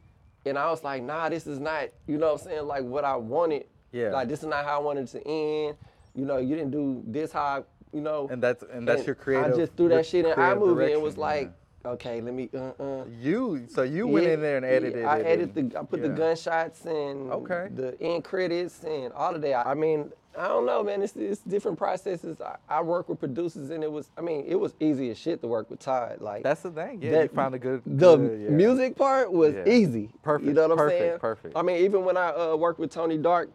[0.45, 3.03] and I was like, nah, this is not, you know what I'm saying, like what
[3.03, 3.65] I wanted.
[3.91, 4.09] Yeah.
[4.09, 5.75] Like this is not how I wanted it to end.
[6.15, 8.27] You know, you didn't do this how I, you know.
[8.31, 9.53] And that's and that's And your creative.
[9.53, 11.49] I just threw that shit in iMovie and it was like, yeah.
[11.85, 12.49] Okay, let me.
[12.53, 13.05] Uh, uh.
[13.19, 13.65] you.
[13.69, 15.25] So you went Yeah, in there and yeah, edited I it.
[15.25, 15.79] edited and- the.
[15.79, 17.67] I put the gunshots and Okay.
[17.73, 19.65] the end credits and all of that.
[19.67, 21.01] I mean, I don't know, man.
[21.01, 22.39] It's, it's different processes.
[22.39, 24.09] I, I work with producers and it was.
[24.17, 26.21] I mean, it was easy as shit to work with Todd.
[26.21, 27.01] Like That's the thing.
[27.01, 27.81] Yeah, that- you found a good.
[27.85, 28.49] the good, yeah.
[28.49, 29.67] music part was Yeah.
[29.67, 30.09] easy.
[30.21, 31.19] Perfect, You know what I'm perfect, saying?
[31.19, 31.57] perfect.
[31.57, 33.49] I mean, even when I uh, worked with Tony Dark,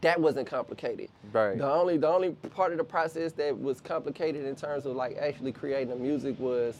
[0.00, 1.08] that wasn't complicated.
[1.32, 1.56] Right.
[1.56, 5.16] The only the only part of the process that was complicated in terms of like
[5.18, 6.76] actually creating the music was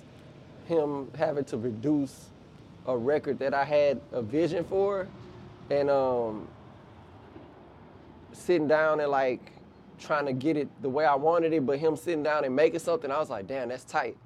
[0.67, 2.27] him having to reduce
[2.87, 5.07] a record that I had a vision for,
[5.71, 6.49] and um,
[8.33, 9.41] sitting down and like
[9.99, 12.81] trying to get it the way I wanted it, but him sitting down and making
[12.81, 14.17] something, I was like, damn, that's tight.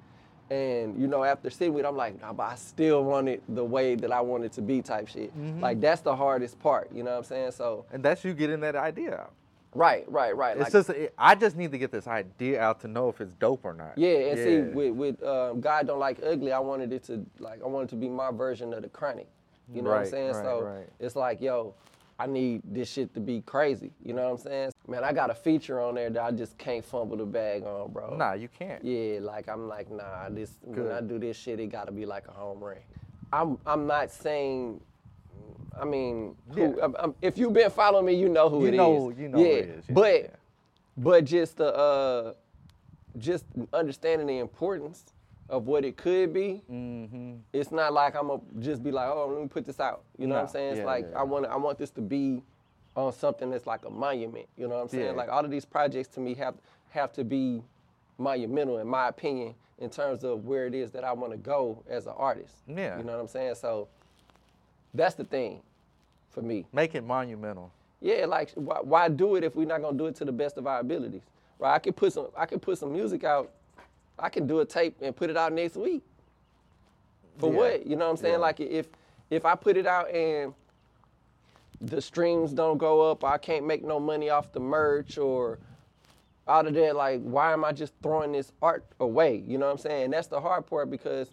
[0.49, 3.43] And you know, after sitting with, it, I'm like, nah, but I still want it
[3.47, 5.31] the way that I want it to be, type shit.
[5.61, 6.89] Like that's the hardest part.
[6.93, 7.51] You know what I'm saying?
[7.51, 9.33] So And that's you getting that idea out.
[9.75, 10.57] Right, right, right.
[10.57, 13.21] It's Like- just it, I just need to get this idea out to know if
[13.21, 13.97] it's dope or not.
[13.97, 17.61] Yeah, and see, with with um, God don't like ugly, I wanted it to like
[17.63, 19.27] I wanted to be my version of the chronic.
[19.71, 20.33] You know what I'm saying?
[20.33, 20.89] right, so right.
[20.99, 21.75] it's like, yo,
[22.17, 23.91] I need this shit to be crazy.
[24.03, 24.71] You know what I'm saying?
[24.87, 27.91] Man, I got a feature on there that I just can't fumble the bag on,
[27.91, 28.15] bro.
[28.15, 28.83] nah, you can't.
[28.83, 32.27] Yeah, like I'm like, nah, this when I do this shit, it gotta be like
[32.27, 32.77] a home run.
[33.31, 34.81] I'm I'm not saying
[35.79, 36.81] I mean, who, Yeah.
[36.81, 38.77] I'm- I'm- if you've been following me, you know who You it is.
[38.77, 39.49] know- you know who yeah.
[39.53, 40.27] it is, yeah, but yeah.
[40.97, 42.33] but just the uh,
[43.17, 45.13] just understanding the importance
[45.49, 46.61] of what it could be.
[46.71, 47.33] Mm-hmm.
[47.53, 50.03] It's not like I'm gonna just be like, oh, let me put this out.
[50.17, 50.77] You know what I'm saying?
[50.77, 52.43] It's like I want I want this to be
[52.95, 54.47] on something that's like a monument.
[54.57, 55.15] You know what I'm saying?
[55.15, 56.55] Like all of these projects to me have
[56.89, 57.63] have to be
[58.17, 61.83] monumental in my opinion in terms of where it is that I want to go
[61.87, 62.53] as an artist.
[62.67, 62.97] Yeah.
[62.97, 63.55] You know what I'm saying?
[63.55, 63.87] So
[64.93, 65.61] that's the thing
[66.31, 66.65] for me.
[66.73, 67.71] Make it monumental.
[68.01, 70.57] Yeah, like why, why do it if we're not gonna do it to the best
[70.57, 71.21] of our abilities?
[71.59, 71.73] Right?
[71.75, 73.51] I can put some I can put some music out.
[74.17, 76.03] I can do a tape and put it out next week.
[77.37, 77.57] For Yeah.
[77.57, 77.87] what?
[77.87, 78.33] You know what I'm saying?
[78.35, 78.39] Yeah.
[78.39, 78.87] Like if
[79.29, 80.53] if I put it out and
[81.81, 85.59] the streams don't go up, I can't make no money off the merch or
[86.47, 89.43] out of that, like why am I just throwing this art away?
[89.47, 90.03] You know what I'm saying?
[90.05, 91.29] And that's the hard part because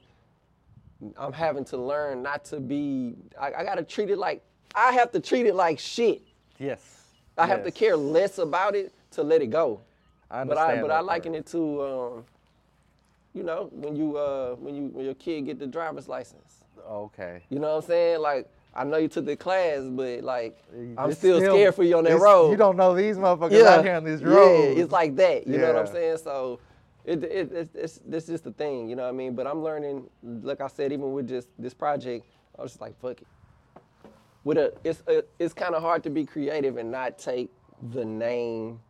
[1.16, 4.42] I'm having to learn not to be I, I gotta treat it like
[4.74, 6.22] I have to treat it like shit.
[6.58, 7.02] Yes.
[7.38, 9.80] I have to care less about it to let it go.
[10.30, 11.06] I But I understand but I part.
[11.06, 12.24] liken it to um,
[13.34, 16.64] you know, when you uh when you when your kid get the driver's license.
[16.88, 17.42] Okay.
[17.50, 18.20] You know what I'm saying?
[18.20, 20.58] Like I know you took the class, but like
[20.96, 22.50] I'm It's still, scared for you on that road.
[22.50, 25.46] You don't know these motherfuckers out here on these yeah, it's like that.
[25.46, 26.18] You know what I'm saying?
[26.18, 26.60] So
[27.06, 29.34] it, it, it's, it's, it's just the thing, you know what I mean?
[29.34, 32.26] But I'm learning, like I said, even with just this project,
[32.58, 33.26] I was just like, fuck it.
[34.44, 37.50] With a, it's a, it's kind of hard to be creative and not take
[37.92, 38.80] the name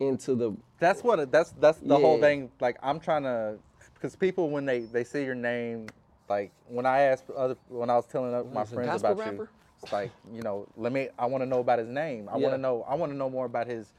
[0.00, 2.50] into the That's what it, that's that's the whole thing.
[2.60, 3.58] Like I'm trying to,
[3.94, 5.86] because people when they they see your name,
[6.28, 9.02] like when I asked other when I was telling other- my is he a friends
[9.02, 9.48] about you,
[9.82, 11.08] it's like you know, let me.
[11.18, 12.28] I want to know about his name.
[12.30, 12.82] I want to know.
[12.88, 13.92] I want to know more about his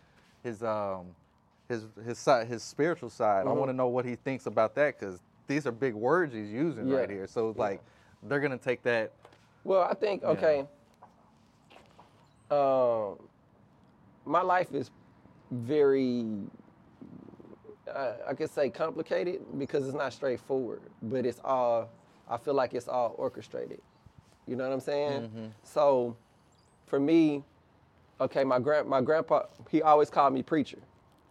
[0.44, 1.06] his um
[1.68, 3.46] his his side his spiritual side.
[3.46, 3.56] I Mhm.
[3.58, 6.88] want to know what he thinks about that because these are big words he's using
[6.90, 7.28] right here.
[7.28, 7.62] So Yeah.
[7.64, 7.82] like
[8.24, 9.12] they're gonna take that.
[9.64, 10.30] Well, I think Yeah.
[10.30, 10.68] okay.
[12.50, 13.28] Um,
[14.26, 14.90] my life is
[15.52, 16.26] very,
[17.94, 21.90] uh, I could say complicated because it's not straightforward, but it's all.
[22.30, 23.82] I feel like it's all orchestrated.
[24.48, 25.22] You know what I'm saying?
[25.24, 25.46] Mm-hmm.
[25.64, 26.16] So,
[26.86, 27.44] for me,
[28.22, 30.80] okay, my grand my grandpa he always called me preacher.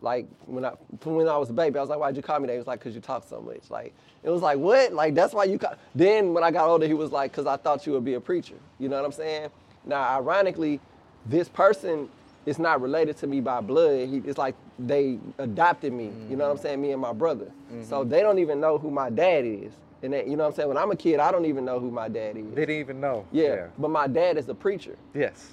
[0.00, 2.38] Like when I from when I was a baby, I was like, "Why'd you call
[2.38, 4.92] me that?" He was like, "Cause you talk so much." Like it was like, "What?"
[4.92, 5.58] Like that's why you.
[5.58, 5.74] Call.
[5.94, 8.20] Then when I got older, he was like, "Cause I thought you would be a
[8.20, 9.48] preacher." You know what I'm saying?
[9.86, 10.80] Now, ironically,
[11.24, 12.10] this person
[12.44, 14.08] is not related to me by blood.
[14.08, 16.12] He, it's like they adopted me.
[16.28, 16.62] You know what I'm mm-hmm.
[16.62, 16.82] saying?
[16.82, 17.50] Me and my brother.
[17.82, 18.10] So mm-hmm.
[18.10, 19.72] they don't even know who my dad is.
[20.02, 20.68] And that, you know what I'm saying?
[20.68, 22.44] When I'm a kid, I don't even know who my dad is.
[22.54, 23.26] They didn't even know.
[23.32, 23.68] yeah.
[23.78, 24.96] But my dad is a preacher.
[25.14, 25.50] Yes.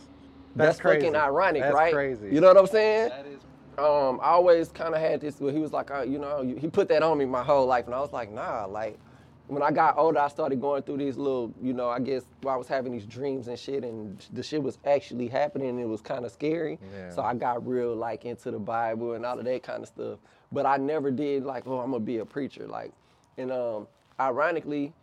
[0.55, 0.99] That's, crazy.
[0.99, 1.93] fucking ironic, That's right?
[1.93, 2.29] crazy.
[2.31, 3.09] You know what I'm saying?
[3.09, 3.41] That is
[3.77, 6.67] Um, I always kind of had this where he was like, uh, you know, he
[6.67, 8.65] put that on me my whole life, and I was like, nah.
[8.65, 8.99] Like,
[9.47, 12.55] when I got older, I started going through these little, you know, I guess I
[12.55, 16.01] was having these dreams and shit, and the shit was actually happening, and it was
[16.01, 16.79] kind of scary.
[16.95, 17.09] Yeah.
[17.09, 20.19] So I got real like into the Bible and all of that kind of stuff.
[20.51, 22.67] But I never did like, oh, I'm gonna be a preacher.
[22.67, 22.91] Like,
[23.37, 23.87] and um,
[24.19, 24.93] ironically,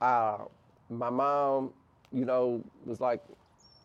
[0.00, 0.38] uh,
[0.88, 1.72] my mom,
[2.12, 3.22] you know, was like,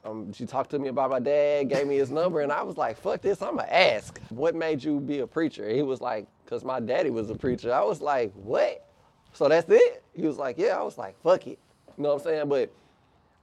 [0.05, 2.77] um, she talked to me about my dad, gave me his number, and I was
[2.77, 4.19] like, fuck this, I'm gonna ask.
[4.29, 5.69] What made you be a preacher?
[5.69, 7.73] He was like, cause my daddy was a preacher.
[7.73, 8.86] I was like, what?
[9.33, 10.03] So that's it?
[10.13, 10.77] He was like, yeah.
[10.77, 11.60] I was like, fuck it.
[11.97, 12.49] You know what I'm saying?
[12.49, 12.71] But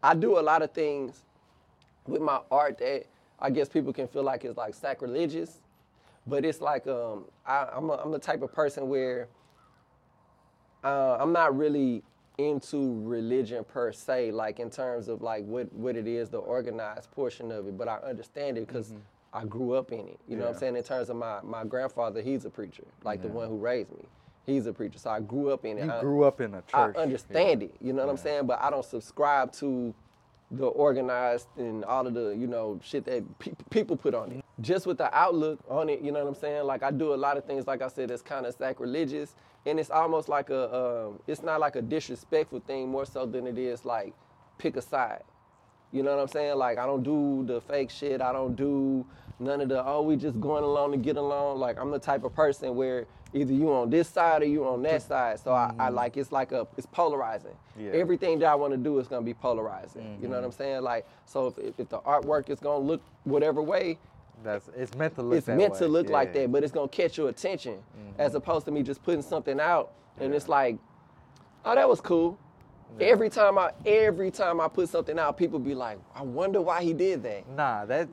[0.03, 1.25] I do a lot of things
[2.07, 3.07] with my art that
[3.39, 5.59] I guess people can feel like it's like sacrilegious,
[6.27, 9.29] but it's like um, I, I'm, a, I'm the type of person where
[10.83, 12.03] uh, I'm not really
[12.39, 17.11] into religion per se, like in terms of like what, what it is, the organized
[17.13, 18.99] portion of it, but I understand it because mm-hmm.
[19.33, 20.19] I grew up in it.
[20.29, 20.77] You know what I'm saying?
[20.77, 24.05] In terms of my, my grandfather, he's a preacher, like the one who raised me.
[24.47, 25.85] He's a preacher, so I grew up in it.
[25.85, 26.95] You I- grew up in a church.
[26.97, 27.75] I understand it.
[27.81, 28.47] You know what I'm saying?
[28.47, 29.95] But I don't subscribe to
[30.51, 34.45] the organized and all of the you know shit that pe- people put on it.
[34.61, 36.65] Just with the outlook on it, you know what I'm saying?
[36.65, 39.35] Like I do a lot of things, like I said, that's kind of sacrilegious,
[39.67, 43.47] and it's almost like a, um, it's not like a disrespectful thing more so than
[43.47, 44.15] it is like
[44.59, 45.23] pick a side.
[45.93, 46.57] You know what I'm saying?
[46.57, 48.21] Like I don't do the fake shit.
[48.21, 49.07] I don't do
[49.39, 51.59] none of the oh we just going along to get along.
[51.59, 54.83] Like I'm the type of person where either you on this side or you on
[54.83, 55.39] that side.
[55.41, 57.57] So I, I like it's like a it's polarizing.
[57.79, 57.91] Yeah.
[57.93, 60.19] Everything that I want to do is gonna be polarizing.
[60.21, 60.83] You know what I'm saying?
[60.83, 63.99] Like so if, if, if the artwork is gonna look whatever way,
[64.45, 65.39] That's it's meant to look.
[65.39, 65.79] it's that meant way.
[65.81, 68.21] to look like that, but it's gonna catch your attention Mm-hmm.
[68.21, 70.77] as opposed to me just putting something out and it's like,
[71.65, 72.39] oh, that was cool.
[73.01, 76.83] Every time I every time I put something out, people be like, I wonder why
[76.85, 77.49] he did that.
[77.49, 78.09] Nah, that.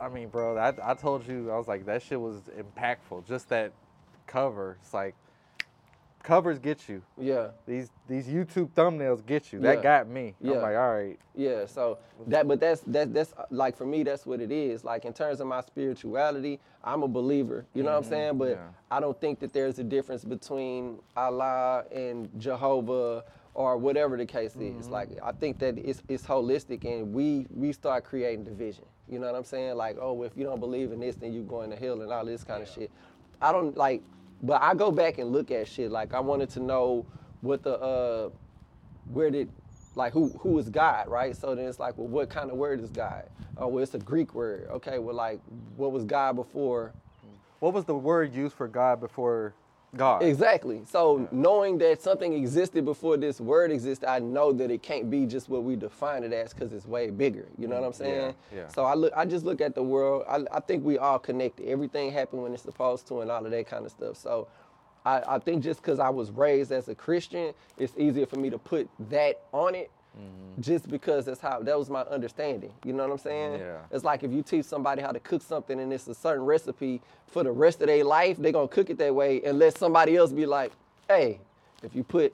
[0.00, 3.26] I mean, bro, I, I told you I was like that shit was impactful.
[3.26, 3.72] Just that
[4.26, 4.76] cover.
[4.82, 5.14] It's like
[6.22, 7.02] covers get you.
[7.16, 7.48] Yeah.
[7.66, 9.60] These these YouTube thumbnails get you.
[9.60, 9.82] That Yeah.
[9.82, 10.34] got me.
[10.40, 10.54] Yeah.
[10.54, 11.18] I'm like, all right.
[11.34, 14.84] Yeah, so that, but that's that that's like for me, that's what it is.
[14.84, 17.64] Like in terms of my spirituality, I'm a believer.
[17.74, 18.10] You know what I'm mm-hmm.
[18.10, 18.38] saying?
[18.38, 18.68] But yeah.
[18.90, 24.54] I don't think that there's a difference between Allah and Jehovah or whatever the case
[24.56, 24.84] is.
[24.84, 24.92] Mm-hmm.
[24.92, 28.84] Like I think that it's it's holistic, and we we start creating division.
[29.08, 29.76] You know what I'm saying?
[29.76, 32.24] Like, oh, if you don't believe in this, then you're going to hell and all
[32.24, 32.90] this kind of shit.
[33.40, 34.02] I don't like,
[34.42, 35.90] but I go back and look at shit.
[35.90, 37.06] Like I wanted to know
[37.40, 38.30] what the uh
[39.12, 39.50] where did
[39.94, 41.36] like who who is God, right?
[41.36, 43.24] So then it's like, well, what kind of word is God?
[43.56, 44.68] Oh, well, it's a Greek word.
[44.70, 45.40] Okay, well, like,
[45.76, 46.92] what was God before?
[47.58, 49.52] What was the word used for God before
[49.96, 50.22] God?
[50.22, 50.82] Exactly.
[50.90, 55.26] So knowing that something existed before this word existed, I know that it can't be
[55.26, 57.48] just what we define it as because it's way bigger.
[57.58, 58.34] You know what I'm mm, saying?
[58.54, 58.68] yeah.
[58.68, 60.24] So I look, I just look at the world.
[60.28, 61.68] I, I think we all connected.
[61.68, 64.16] Everything happened when it's supposed to, and all of that kind of stuff.
[64.16, 64.48] So.
[65.06, 68.50] I, I think just because I was raised as a Christian, it's easier for me
[68.50, 70.62] to put that on it Mm-hmm.
[70.62, 72.72] just because that's how that was my understanding.
[72.84, 73.60] You know what I'm saying?
[73.60, 73.76] Yeah.
[73.92, 77.00] It's like if you teach somebody how to cook something and it's a certain recipe
[77.28, 80.32] for the rest of their life, they're gonna cook it that way unless somebody else
[80.32, 80.72] be like,
[81.08, 81.38] hey,
[81.82, 82.32] if you put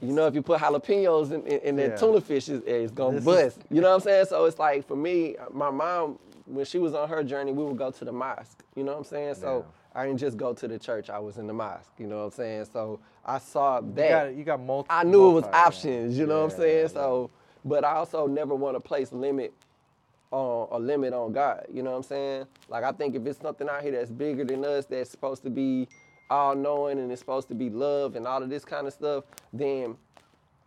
[0.00, 1.96] you know, if you put jalapenos in, in, in Yeah.
[1.96, 3.58] tuna fish, it's, it's gonna This is- bust.
[3.70, 4.26] You know what I'm saying?
[4.26, 7.78] So it's like for me, my mom, when she was on her journey, we would
[7.78, 8.62] go to the mosque.
[8.74, 9.36] You know what I'm saying?
[9.36, 11.92] So I didn't just go to the church, I was in the mosque.
[11.98, 12.66] You know what I'm saying?
[12.72, 13.86] So I saw that.
[13.86, 14.96] You got you got multiple.
[14.96, 16.78] I knew it was options, you know what I'm saying?
[16.82, 16.86] yeah.
[16.88, 17.30] So,
[17.64, 19.52] but I also never want to place limit
[20.30, 22.46] on a limit on God, you know what I'm saying?
[22.68, 25.50] Like I think if it's something out here that's bigger than us, that's supposed to
[25.50, 25.88] be
[26.30, 29.24] all knowing and it's supposed to be love and all of this kind of stuff,
[29.52, 29.96] then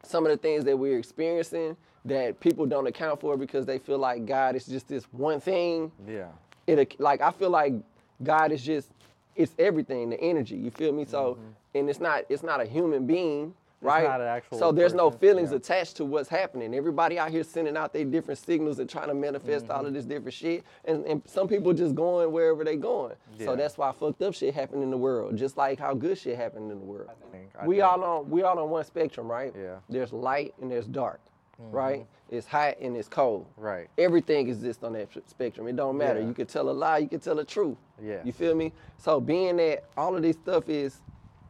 [0.04, 3.98] some of the things that we're experiencing that people don't account for because they feel
[3.98, 6.28] like God is just this one thing yeah.
[6.68, 7.74] it like I feel like
[8.22, 8.92] God is just
[9.36, 10.56] it's everything, the energy.
[10.56, 11.06] You feel me?
[11.06, 11.38] So
[11.74, 14.04] and it's not it's not a human being, right?
[14.04, 14.12] Mm-hmm.
[14.12, 15.58] not an actual so there's no feelings yeah.
[15.58, 16.74] attached to what's happening.
[16.74, 19.94] Everybody out here sending out their different signals and trying to manifest all of Mm-hmm.
[19.96, 20.64] this different shit.
[20.86, 23.16] And, and some people just going wherever they going.
[23.38, 23.46] Yeah.
[23.48, 26.38] So that's why fucked up shit happened in the world, just like how good shit
[26.38, 27.10] happened in the world.
[27.32, 29.52] think- I we think- all on we all on one spectrum, right?
[29.56, 29.62] Yeah.
[29.64, 29.94] Mm-hmm.
[29.94, 31.20] There's light and there's dark,
[31.60, 32.02] right?
[32.02, 32.36] Mm-hmm.
[32.36, 33.46] It's hot and it's cold.
[33.56, 33.88] Right.
[33.98, 35.68] Everything exists on that spectrum.
[35.68, 36.20] It don't matter.
[36.20, 36.28] Yeah.
[36.28, 37.78] You can tell a lie, you can tell the truth.
[38.02, 38.26] Yes.
[38.26, 38.74] You feel me?
[38.98, 41.00] So being that all of this stuff is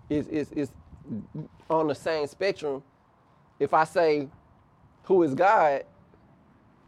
[0.09, 0.71] is is is
[1.69, 2.83] on the same spectrum,
[3.59, 4.27] if I say
[5.03, 5.85] who is God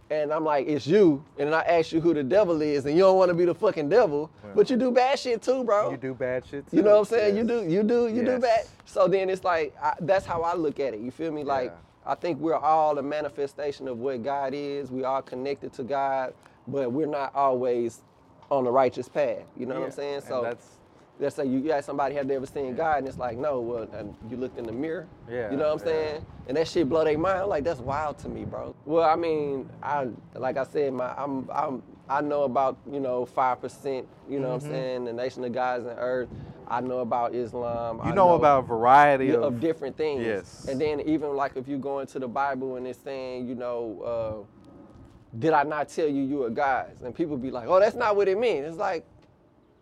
[0.09, 2.95] and I'm like, it's you, and then I ask you who the devil is, and
[2.95, 5.91] you don't want to be the fucking devil, but you do bad shit too, bro.
[5.91, 6.69] You do bad shit.
[6.69, 6.77] Too.
[6.77, 7.37] You know what I'm saying?
[7.37, 8.67] You do, you do, you do bad.
[8.85, 11.01] So then it's like I, that's how I look at it.
[11.01, 11.43] You feel me?
[11.43, 11.86] Like Yeah.
[12.07, 14.89] I think we're all a manifestation of what God is.
[14.89, 16.33] We all connected to God,
[16.67, 18.01] but we're not always
[18.49, 19.39] on the righteous path.
[19.57, 20.15] You know what I'm Yeah, saying?
[20.15, 20.77] and So that's-
[21.19, 23.59] let's say you ask somebody have they ever seen God, and it's like no.
[23.59, 25.05] Well, and you looked in the mirror.
[25.29, 25.93] Yeah, You know what I'm yeah.
[25.93, 26.25] saying?
[26.47, 27.39] And that shit blow their mind.
[27.41, 28.73] I'm like that's wild to me, bro.
[28.85, 33.25] Well, I mean, I like I said, my I'm I'm I know about you know
[33.25, 34.07] five percent.
[34.29, 34.67] You know what Mm-hmm.
[34.67, 35.05] I'm saying?
[35.05, 36.29] The nation of God's and earth.
[36.69, 37.97] I know about Islam.
[37.97, 40.23] You I know, about a variety of, of different things.
[40.25, 40.65] Yes.
[40.67, 44.45] And then even like if you go into the Bible and it's saying, you know,
[44.45, 47.01] uh, did I not tell you you are God's?
[47.03, 48.65] And people be like, oh, that's not what it means.
[48.67, 49.05] It's like,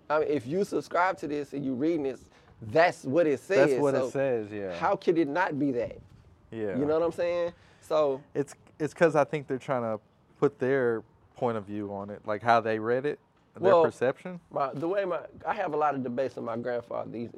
[0.09, 2.25] I mean, if you subscribe to this and you reading this,
[2.61, 3.69] that's what it says.
[3.69, 4.47] That's what So it says.
[4.51, 4.75] Yeah.
[4.77, 5.97] How could it not be that?
[6.51, 6.77] Yeah.
[6.77, 7.51] You know what I'm saying?
[7.81, 9.99] So It's it's because I think they're trying to
[10.39, 11.03] put their
[11.35, 13.19] point of view on it, like how they read it,
[13.59, 14.39] their Well, perception.
[14.51, 17.09] my the way my I have a lot of debates with my grandfather.
[17.11, 17.29] He,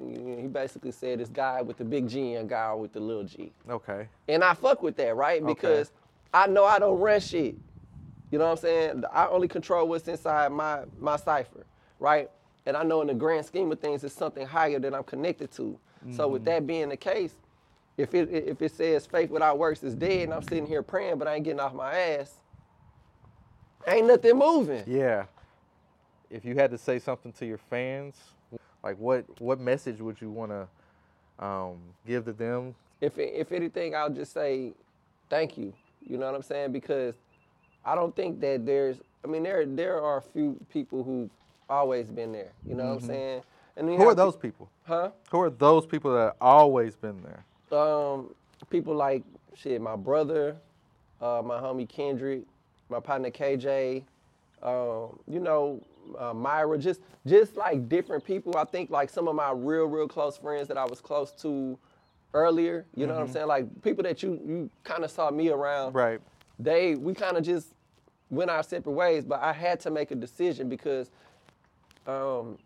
[0.42, 3.52] he basically said this guy with the big G and guy with the little G.
[3.70, 4.08] Okay.
[4.28, 5.46] And I fuck with that, right?
[5.46, 5.92] Because
[6.34, 7.56] I know I don't run shit.
[8.32, 9.04] You know what I'm saying?
[9.14, 11.66] I only control what's inside my my cipher,
[12.00, 12.30] right?
[12.66, 15.52] And I know in the grand scheme of things, it's something higher that I'm connected
[15.54, 15.80] to.
[16.12, 16.52] So with mm-hmm.
[16.52, 17.34] that being the case,
[17.98, 21.18] if it if it says faith without works is dead, and I'm sitting here praying,
[21.18, 22.36] but I ain't getting off my ass,
[23.88, 24.84] ain't nothing moving.
[24.86, 25.26] Yeah.
[26.30, 28.16] If you had to say something to your fans,
[28.84, 32.76] like what what message would you want to um, give to them?
[33.02, 34.74] if if anything, I'll just say
[35.30, 35.74] thank you.
[36.02, 36.72] You know what I'm saying?
[36.72, 37.16] Because
[37.86, 38.98] I don't think that there's.
[39.24, 41.30] I mean, there there are a few people who've
[41.70, 42.52] always been there.
[42.68, 43.42] You know what I'm saying?
[43.76, 44.70] And Who are have pe- those people?
[44.86, 45.12] Huh?
[45.30, 47.78] Who are those people that have always been there?
[47.78, 48.34] Um,
[48.70, 49.24] people like
[49.54, 49.82] shit.
[49.82, 50.56] My brother,
[51.22, 52.44] uh, my homie Kendrick,
[52.90, 54.04] my partner KJ.
[54.64, 55.84] Um, you know,
[56.18, 58.56] uh, Myra, just just like different people.
[58.58, 61.78] I think like some of my real real close friends that I was close to
[62.34, 62.86] earlier.
[62.96, 63.48] You know what I'm saying?
[63.48, 65.94] Like people that you you kind of saw me around.
[65.94, 66.20] Right.
[66.60, 67.74] They we kind of just
[68.30, 71.12] went our separate ways, but I had to make a decision because
[72.06, 72.58] um,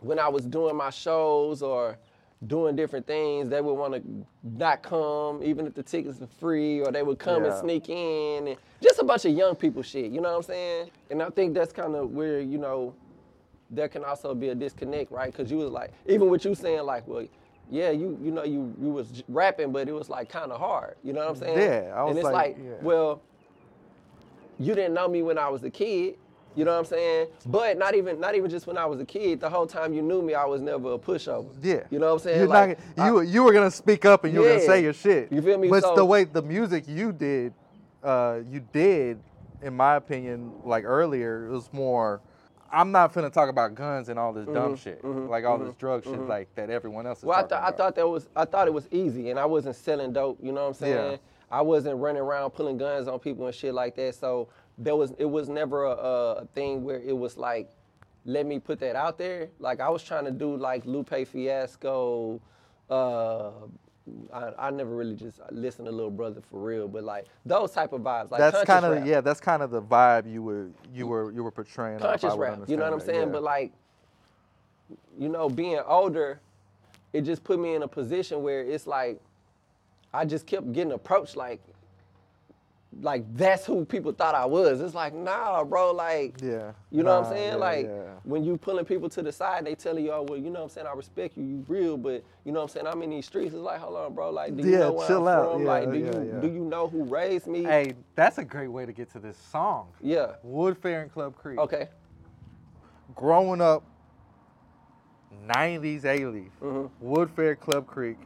[0.00, 1.98] when I was doing my shows or
[2.46, 4.02] doing different things, they would want to
[4.42, 8.48] not come, even if the tickets are free, or they would come and sneak in,
[8.48, 10.10] and just a bunch of young people shit.
[10.10, 10.90] You know what I'm saying?
[11.10, 12.94] And I think that's kind of where you know
[13.70, 15.32] there can also be a disconnect, right?
[15.32, 17.26] Because you was like, even with you saying like, well.
[17.70, 20.96] Yeah, you you know you you was rapping, but it was like kind of hard.
[21.02, 21.58] You know what I'm saying?
[21.58, 22.72] Yeah, I was and it's like, like, yeah.
[22.82, 23.22] well,
[24.58, 26.16] you didn't know me when I was a kid.
[26.56, 27.28] You know what I'm saying?
[27.46, 29.40] But not even not even just when I was a kid.
[29.40, 31.48] The whole time you knew me, I was never a pushover.
[31.62, 31.80] Yeah.
[31.90, 32.38] You know what I'm saying?
[32.38, 34.92] You're Like, not, you you were gonna speak up and you were gonna say your
[34.92, 35.32] shit.
[35.32, 35.68] You feel me?
[35.68, 37.52] But So- the way the music you did,
[38.02, 39.18] uh, you did,
[39.62, 42.20] in my opinion, like earlier, it was more.
[42.72, 46.02] I'm not finna talk about guns and all this dumb shit, like all this drug
[46.02, 47.28] shit, like that everyone else is Mm-hmm.
[47.30, 49.76] Well, I, thought I thought that was I thought it was easy, and I wasn't
[49.76, 50.38] selling dope.
[50.42, 51.12] You know what I'm saying?
[51.12, 51.16] Yeah.
[51.52, 54.16] I wasn't running around pulling guns on people and shit like that.
[54.16, 54.48] So
[54.78, 57.68] there was it was never a, a thing where it was like,
[58.24, 59.48] let me put that out there.
[59.58, 62.40] Like I was trying to do like Lupe Fiasco.
[62.90, 63.50] Uh,
[64.32, 67.92] I, I never really just listened to Little Brother for real, but like those type
[67.92, 68.30] of vibes.
[68.30, 71.42] Like that's kind of yeah, that's kind of the vibe you were you were you
[71.42, 71.98] were portraying.
[71.98, 72.60] conscious rap.
[72.66, 73.20] You know what I'm that, saying?
[73.20, 73.32] yeah.
[73.32, 73.72] But like,
[75.18, 76.40] you know, being older,
[77.12, 79.20] it just put me in a position where it's like,
[80.12, 81.60] I just kept getting approached like,
[83.02, 84.80] like that's who people thought I was.
[84.80, 86.72] It's like, nah, bro, like, Yeah.
[86.90, 87.48] you know what I'm saying?
[87.50, 88.02] yeah, like, yeah.
[88.24, 90.62] when you pulling people to the side, they telling you, oh, well, you know what
[90.64, 90.86] I'm saying?
[90.86, 92.86] I respect you, you real, but you know what I'm saying?
[92.86, 93.54] I'm in these streets.
[93.54, 95.52] It's like, hold on, bro, like, do you Yeah, know where chill I'm out.
[95.52, 95.62] from?
[95.62, 96.40] Yeah, like, do yeah, you yeah.
[96.40, 97.64] do you know who raised me?
[97.64, 99.88] Hey, that's a great way to get to this song.
[100.00, 100.32] Yeah.
[100.46, 101.58] Woodfair and Club Creek.
[101.58, 101.88] Okay.
[103.14, 103.84] growing up
[105.48, 106.90] 90s Alief, Mhm.
[107.02, 108.18] Woodfair Club Creek.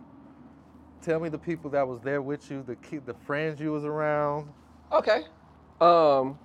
[1.02, 3.84] Tell me the people that was there with you, the ki- the friends you was
[3.84, 4.48] around.
[4.92, 5.24] Okay.
[5.80, 6.38] Um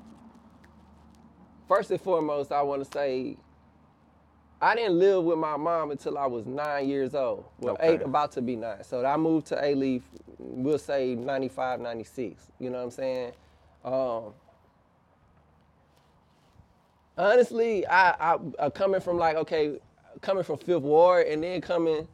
[1.68, 3.38] first and foremost, I want to say
[4.62, 7.46] I didn't live with my mom until I was nine years old.
[7.60, 7.96] Well, Okay.
[7.96, 8.84] eight, about to be nine.
[8.84, 10.04] So I moved to Alief,
[10.39, 12.52] we'll say 95, 96.
[12.60, 13.34] You know what I'm saying?
[13.84, 14.34] Um,
[17.18, 19.80] honestly, I, I, I coming from like, okay,
[20.22, 22.08] coming from Fifth Ward and then coming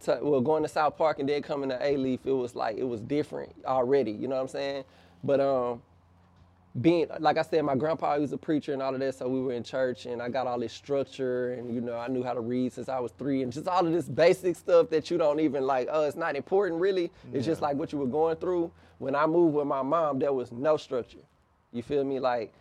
[0.00, 2.84] to, well, going to South Park and then coming to Alief, it was like, it
[2.88, 4.12] was different already.
[4.12, 4.84] You know what I'm saying?
[5.24, 5.82] But, um,
[6.80, 9.40] being like I said, my grandpa was a preacher and all of that, so we
[9.40, 12.34] were in church and I got all this structure and you know I knew how
[12.34, 15.16] to read since I was three and just all of this basic stuff that you
[15.16, 15.88] don't even like.
[15.90, 17.10] Oh, it's not important really.
[17.32, 18.70] It's just like what you were going through.
[18.98, 21.24] When I moved with my mom, there was no structure.
[21.72, 22.20] You feel me?
[22.20, 22.52] Like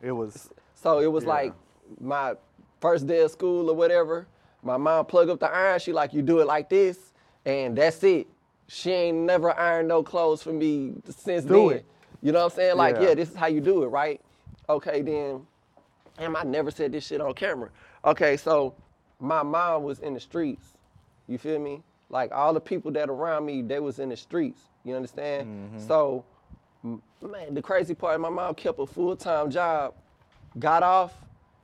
[0.00, 1.30] It was so it was Yeah.
[1.30, 1.52] like
[2.00, 2.34] my
[2.80, 4.28] first day of school or whatever.
[4.62, 5.80] My mom plug up the iron.
[5.80, 7.12] She like, you do it like this,
[7.44, 8.28] and that's it.
[8.68, 11.78] She ain't never ironed no clothes for me since Do then.
[11.78, 11.86] it.
[12.26, 12.76] You know what I'm saying?
[12.76, 13.02] Like, Yeah.
[13.02, 14.20] yeah, this is how you do it, right?
[14.68, 15.46] Okay, then.
[16.18, 17.70] Damn, I never said this shit on camera.
[18.04, 18.74] Okay, so
[19.20, 20.74] my mom was in the streets.
[21.28, 21.84] You feel me?
[22.10, 24.60] Like all the people that around me, they was in the streets.
[24.82, 25.46] You understand?
[25.46, 25.86] Mm-hmm.
[25.86, 26.24] So,
[26.82, 29.94] man, the crazy part, my mom kept a full time job,
[30.58, 31.14] got off,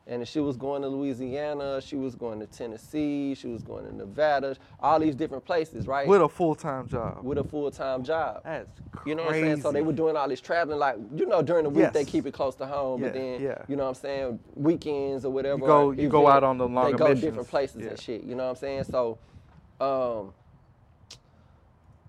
[0.07, 3.95] and she was going to Louisiana, she was going to Tennessee, she was going to
[3.95, 6.07] Nevada, all these different places, right?
[6.09, 7.23] with a full time job.
[7.23, 8.43] with a full time job.
[8.45, 9.11] That's crazy.
[9.11, 9.63] You know what I'm saying?
[9.63, 12.27] So they were doing all this traveling, like you know, during the week they keep
[12.27, 13.63] it close to home, but then yeah.
[13.69, 15.59] you know what I'm saying, weekends or whatever.
[15.67, 16.93] go- or you go out on the line.
[16.93, 17.21] They go missions.
[17.23, 17.91] different places Yeah.
[17.91, 18.23] and shit.
[18.25, 18.85] You know what I'm saying?
[18.85, 19.19] So,
[19.81, 20.33] um,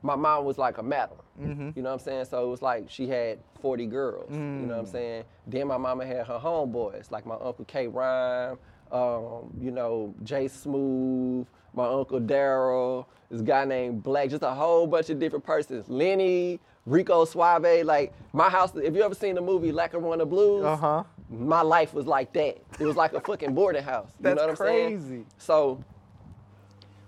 [0.04, 1.18] my mom was like a madam.
[1.42, 1.70] Mm-hmm.
[1.76, 2.26] You know what I'm saying?
[2.26, 4.30] So it was like she had 40 girls.
[4.32, 4.92] You know what I'm Mm.
[4.92, 5.24] saying?
[5.48, 8.58] Then my mama had her homeboys, like my uncle K Rhyme,
[8.92, 14.86] um, you know, Jay Smooth, my uncle Daryl, this guy named Black, just a whole
[14.86, 15.90] bunch of different persons.
[15.90, 18.76] Lenny, Rico Suave, like my house.
[18.76, 21.04] If you ever seen the movie Lackawanna Blues, Uh huh.
[21.30, 22.58] my life was like that.
[22.80, 24.10] It was like a fucking boarding house.
[24.20, 25.00] You That's know what I'm saying?
[25.00, 25.26] crazy.
[25.38, 25.82] So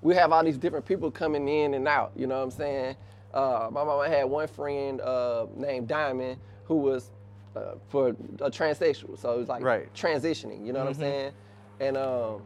[0.05, 2.11] we have all these different people coming in and out.
[2.15, 2.95] You know what I'm saying?
[3.33, 7.09] Uh, my mama had one friend uh, named Diamond who was
[7.55, 9.91] uh, for a transsexual, so it was like Right.
[9.95, 10.63] transitioning.
[10.65, 11.31] You know what I'm saying?
[11.79, 12.43] And um,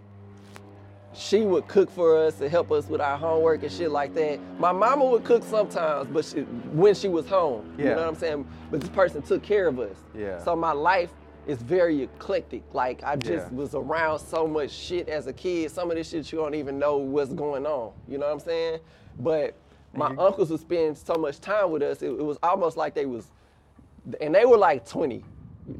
[1.13, 4.39] she would cook for us and help us with our homework and shit like that.
[4.57, 6.41] My mama would cook sometimes, but she,
[6.71, 8.47] when she was home, you know what I'm saying.
[8.71, 9.97] But this person took care of us.
[10.17, 10.41] Yeah.
[10.43, 11.11] So my life
[11.49, 12.63] is very eclectic.
[12.73, 13.57] Like I just Yeah.
[13.57, 15.71] was around so much shit as a kid.
[15.71, 17.91] Some of this shit you don't even know what's going on.
[18.07, 18.79] You know what I'm saying?
[19.19, 19.55] But
[19.93, 22.01] my you- uncles would spend so much time with us.
[22.03, 23.31] It, it was almost like they was,
[24.21, 25.23] and they were like 20.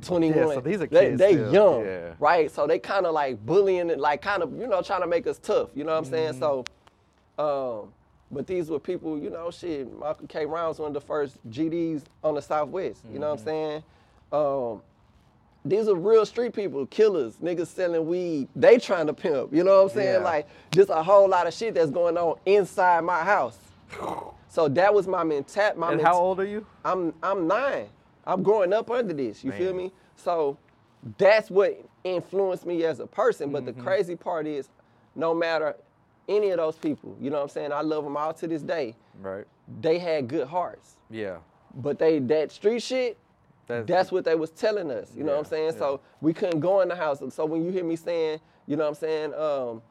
[0.02, 0.38] 21.
[0.38, 2.14] Yeah, so these are they, kids they still, young, yeah.
[2.20, 2.52] right?
[2.52, 5.26] So they kind of like bullying and like kind of you know trying to make
[5.28, 5.70] us tough.
[5.76, 6.34] You know what I'm saying?
[6.40, 6.64] So,
[7.38, 7.82] Mm-hmm.
[7.86, 7.94] um,
[8.32, 9.92] but these were people, you know, shit.
[9.98, 10.46] Michael K.
[10.46, 13.02] Brown was one of the first GDs on the Southwest.
[13.12, 13.48] You know what I'm Mm-hmm.
[13.48, 13.84] saying?
[14.32, 14.82] Um,
[15.70, 18.48] these are real street people, killers, niggas selling weed.
[18.56, 19.54] They trying to pimp.
[19.54, 20.14] You know what I'm saying?
[20.22, 20.26] Yeah.
[20.26, 23.58] Like just a whole lot of shit that's going on inside my house.
[24.52, 25.78] So that was my mentality.
[25.80, 26.66] My And menta- how old are you?
[26.84, 27.86] I'm I'm nine.
[28.26, 29.44] I'm growing up under this.
[29.44, 29.92] You feel me?
[30.16, 30.58] So
[31.20, 33.52] that's what influenced me as a person.
[33.52, 33.78] But Mm-hmm.
[33.78, 34.70] the crazy part is,
[35.16, 35.76] no matter
[36.28, 37.72] any of those people, you know what I'm saying?
[37.72, 38.96] I love them all to this day.
[39.22, 39.46] Right.
[39.82, 41.38] They had good hearts, Yeah.
[41.76, 43.18] but they that street shit.
[43.70, 45.12] That's- That's, what they was telling us.
[45.16, 45.74] You know what I'm saying?
[45.74, 45.80] yeah.
[45.80, 47.22] So we couldn't go in the house.
[47.34, 49.34] So when you hear me saying, you know what I'm saying?
[49.36, 49.82] Um,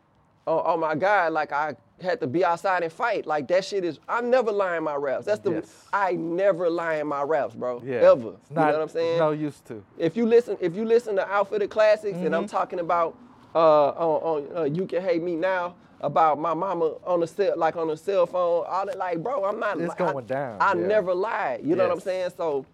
[0.46, 3.24] oh, oh my God, like I had to be outside and fight.
[3.26, 3.98] Like that shit is.
[4.08, 5.26] I'm never lie in my raps.
[5.26, 5.52] That's the.
[5.52, 5.86] Yes.
[5.92, 7.80] I never lie in my raps, bro.
[7.84, 7.96] Yeah.
[8.12, 8.34] Ever.
[8.40, 9.18] It's you know what I'm saying?
[9.18, 9.82] No used to.
[9.96, 12.34] if you listen, if you listen to Outfitted Classics, and Mm-hmm.
[12.34, 13.16] I'm talking about
[13.54, 17.54] uh, on, on uh, you can hate me now about my mama on the cell,
[17.56, 19.80] like on the cell phone, all that, like, bro, I'm not.
[19.80, 20.86] It's I- going down, I yeah.
[20.86, 21.62] never lied.
[21.64, 22.30] You know what I'm saying?
[22.36, 22.64] So,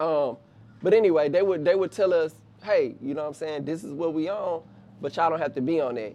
[0.00, 0.36] um,
[0.82, 3.64] but anyway, they would they would tell us, hey, you know what I'm saying?
[3.64, 4.62] This is what we on,
[5.00, 6.14] but y'all don't have to be on that.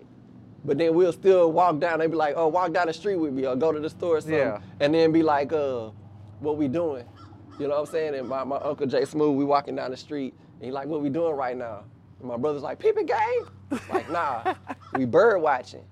[0.65, 1.99] But then we'll still walk down.
[1.99, 4.17] They'd be like, oh, walk down the street with me, or go to the store
[4.17, 4.59] or something, Yeah.
[4.79, 5.89] and then be like, uh,
[6.39, 7.05] what we doing?
[7.59, 8.15] You know what I'm saying?
[8.15, 11.01] And my, my uncle Jay Smooth, we walking down the street, and he like, what
[11.01, 11.83] we doing right now?
[12.19, 13.79] And my brother's like, peeping game?
[13.91, 14.53] Like, nah,
[14.95, 15.83] we bird watching.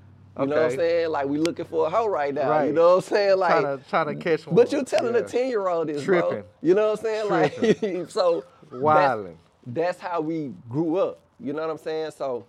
[0.41, 1.09] You know what I'm saying?
[1.09, 2.49] Like we looking for a hoe right now.
[2.67, 3.37] You know what I'm saying?
[3.37, 4.55] Like Trying to trying to catch one.
[4.55, 6.21] but you're telling a 10 year old this, bro.
[6.29, 6.43] Tripping.
[6.61, 7.29] You know what I'm saying?
[7.29, 9.35] Like, so that's-
[9.67, 11.19] That's, how we grew up.
[11.39, 12.11] You know what I'm saying?
[12.17, 12.45] So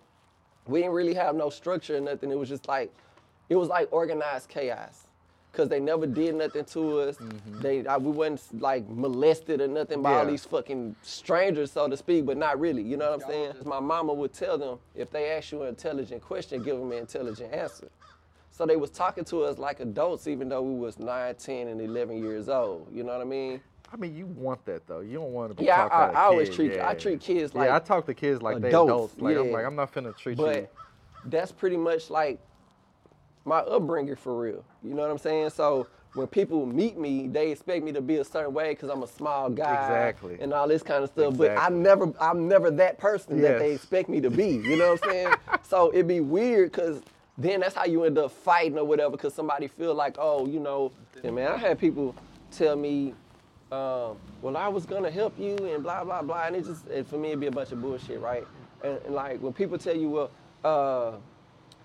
[0.67, 2.31] we didn't really have no structure or nothing.
[2.31, 2.93] It was just like,
[3.49, 5.07] it was like organized chaos.
[5.53, 7.19] Cause they never did nothing to us.
[7.61, 10.31] They, I, we wasn't like molested or nothing by all Mm-hmm.
[10.31, 12.83] These fucking strangers, so to speak, but not really.
[12.83, 13.53] You know what I'm saying?
[13.67, 16.97] My mama would tell them if they ask you an intelligent question, give them an
[16.99, 17.89] intelligent answer.
[18.51, 21.81] So they was talking to us like adults, even though we was 9, 10, and
[21.83, 22.89] 11 years old.
[22.91, 23.61] You know what I mean?
[23.93, 25.01] I mean, you want that though.
[25.01, 27.67] You don't want to be Yeah, I- a I always treat- I treat kids like
[27.69, 27.77] yeah.
[27.77, 29.15] I talk to kids like they adults, adults.
[29.21, 29.53] Like I'm yeah.
[29.53, 30.69] like I'm not finna treat But you.
[31.27, 32.41] that's pretty much like
[33.45, 34.65] my upbringing for real.
[34.83, 35.51] You know what I'm saying?
[35.51, 39.03] So when people meet me, they expect me to be a certain way because I'm
[39.03, 40.39] a small guy Exactly.
[40.41, 41.37] and all this kind of stuff.
[41.37, 44.49] But I'm never, I'm never that person that they expect me to be.
[44.49, 45.35] You know what I'm saying?
[45.63, 47.03] so it'd be weird because
[47.39, 50.61] then that's how you end up fighting or whatever because somebody feel like, oh, you
[50.61, 50.93] know,
[51.25, 52.15] and man, I had people
[52.51, 53.15] tell me,
[53.71, 57.07] um, well, I was gonna help you and blah blah blah, and it just it,
[57.07, 58.47] for me it'd be a bunch of bullshit, right?
[58.85, 60.31] And, and like when people tell you, well,
[60.63, 61.13] uh,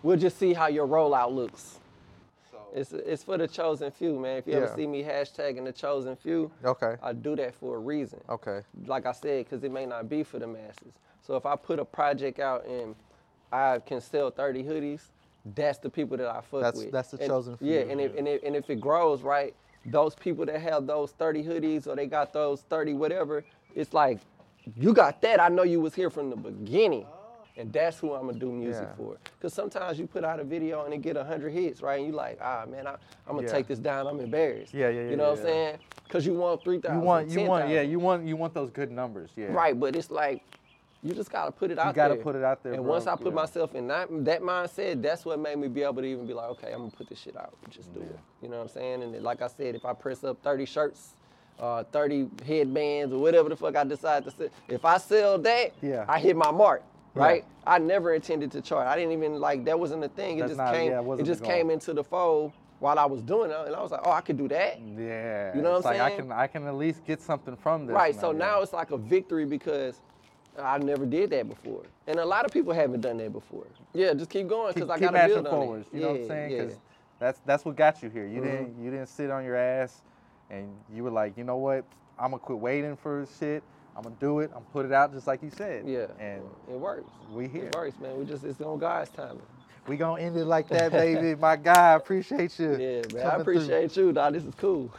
[0.04, 1.80] we'll just see how your rollout looks.
[2.76, 4.38] It's it's for the chosen few, man.
[4.38, 6.96] If you ever see me hashtagging the chosen few, Okay.
[7.02, 8.20] I do that for a reason.
[8.30, 8.62] Okay.
[8.86, 10.94] Like I said, because it may not be for the masses.
[11.26, 12.94] So if I put a project out and
[13.52, 15.02] I can sell 30 hoodies,
[15.56, 16.92] that's the people that I fuck That's- with.
[16.92, 19.56] that's the And- chosen few, Yeah, and if, and, if, and if it grows, right,
[19.86, 23.44] those people that have those 30 hoodies or they got those 30 whatever,
[23.76, 24.20] it's like,
[24.76, 25.40] you got that.
[25.42, 27.06] I know you was here from the beginning.
[27.58, 28.96] And that's who I'm gonna do music Yeah.
[28.96, 29.18] for.
[29.42, 31.98] Cause sometimes you put out a video and it get 100 hits, right?
[32.00, 32.92] And you like, ah, man, I,
[33.28, 33.52] I'm gonna Yeah.
[33.52, 34.06] take this down.
[34.08, 34.74] I'm embarrassed.
[34.74, 35.78] Yeah, yeah, yeah, You know what I'm saying?
[36.10, 36.96] Cause you want 3,000.
[36.96, 39.32] You want you want yeah you want you want those good numbers.
[39.36, 39.48] Yeah.
[39.48, 40.42] Right, but it's like
[41.04, 42.24] you just gotta put it out You gotta there.
[42.24, 42.92] put it out there, And bro.
[42.94, 43.32] once I put Yeah.
[43.32, 46.50] myself in that that mindset, that's what made me be able to even be like,
[46.52, 47.54] okay, I'm gonna put this shit out.
[47.70, 48.20] Just do it.
[48.42, 49.04] You know what I'm saying?
[49.04, 51.14] And like I said, if I press up 30 shirts,
[51.60, 55.74] uh, 30 headbands or whatever the fuck I decide to sell, if I sell that,
[55.82, 56.06] Yeah.
[56.08, 56.84] I hit my mark.
[57.18, 57.24] Yeah.
[57.26, 57.46] Right?
[57.66, 58.88] I never intended to chart.
[58.88, 60.38] I didn't even like that wasn't a thing.
[60.38, 60.92] It That's just not- came.
[60.92, 63.82] yeah, it it just came into the fold while I was doing it, and I
[63.82, 64.80] was like, oh, I could do that.
[64.80, 65.56] Yeah.
[65.56, 66.02] You know what it's I'm like saying?
[66.02, 67.94] I can I can at least get something from this.
[67.94, 68.16] Right.
[68.16, 68.38] So yeah.
[68.38, 70.02] now it's like a victory because
[70.58, 73.66] I never did that before, and a lot of people haven't done that before.
[73.94, 75.82] Yeah, just keep going because I got to build on forward.
[75.82, 75.88] it.
[75.96, 76.52] You know what I'm saying?
[76.52, 76.62] yeah.
[76.64, 76.80] Because
[77.20, 78.26] that's that's what got you here.
[78.28, 78.44] You Mhm.
[78.44, 80.02] didn't you didn't sit on your ass,
[80.50, 81.84] and you were like, you know what?
[82.20, 83.62] I'm gonna quit waiting for shit.
[83.98, 84.52] I'm gonna do it.
[84.56, 85.86] I'm put it out just like you said.
[85.88, 87.10] Yeah, And it works.
[87.34, 87.66] we here.
[87.66, 88.18] It works, man.
[88.20, 89.42] We just it's on God's timing.
[89.88, 91.36] We gonna end it like that, baby.
[91.36, 92.72] My guy, appreciate you.
[92.80, 93.26] Yeah, man.
[93.28, 93.58] I coming through.
[93.58, 94.34] appreciate you, dog.
[94.34, 94.92] This is cool.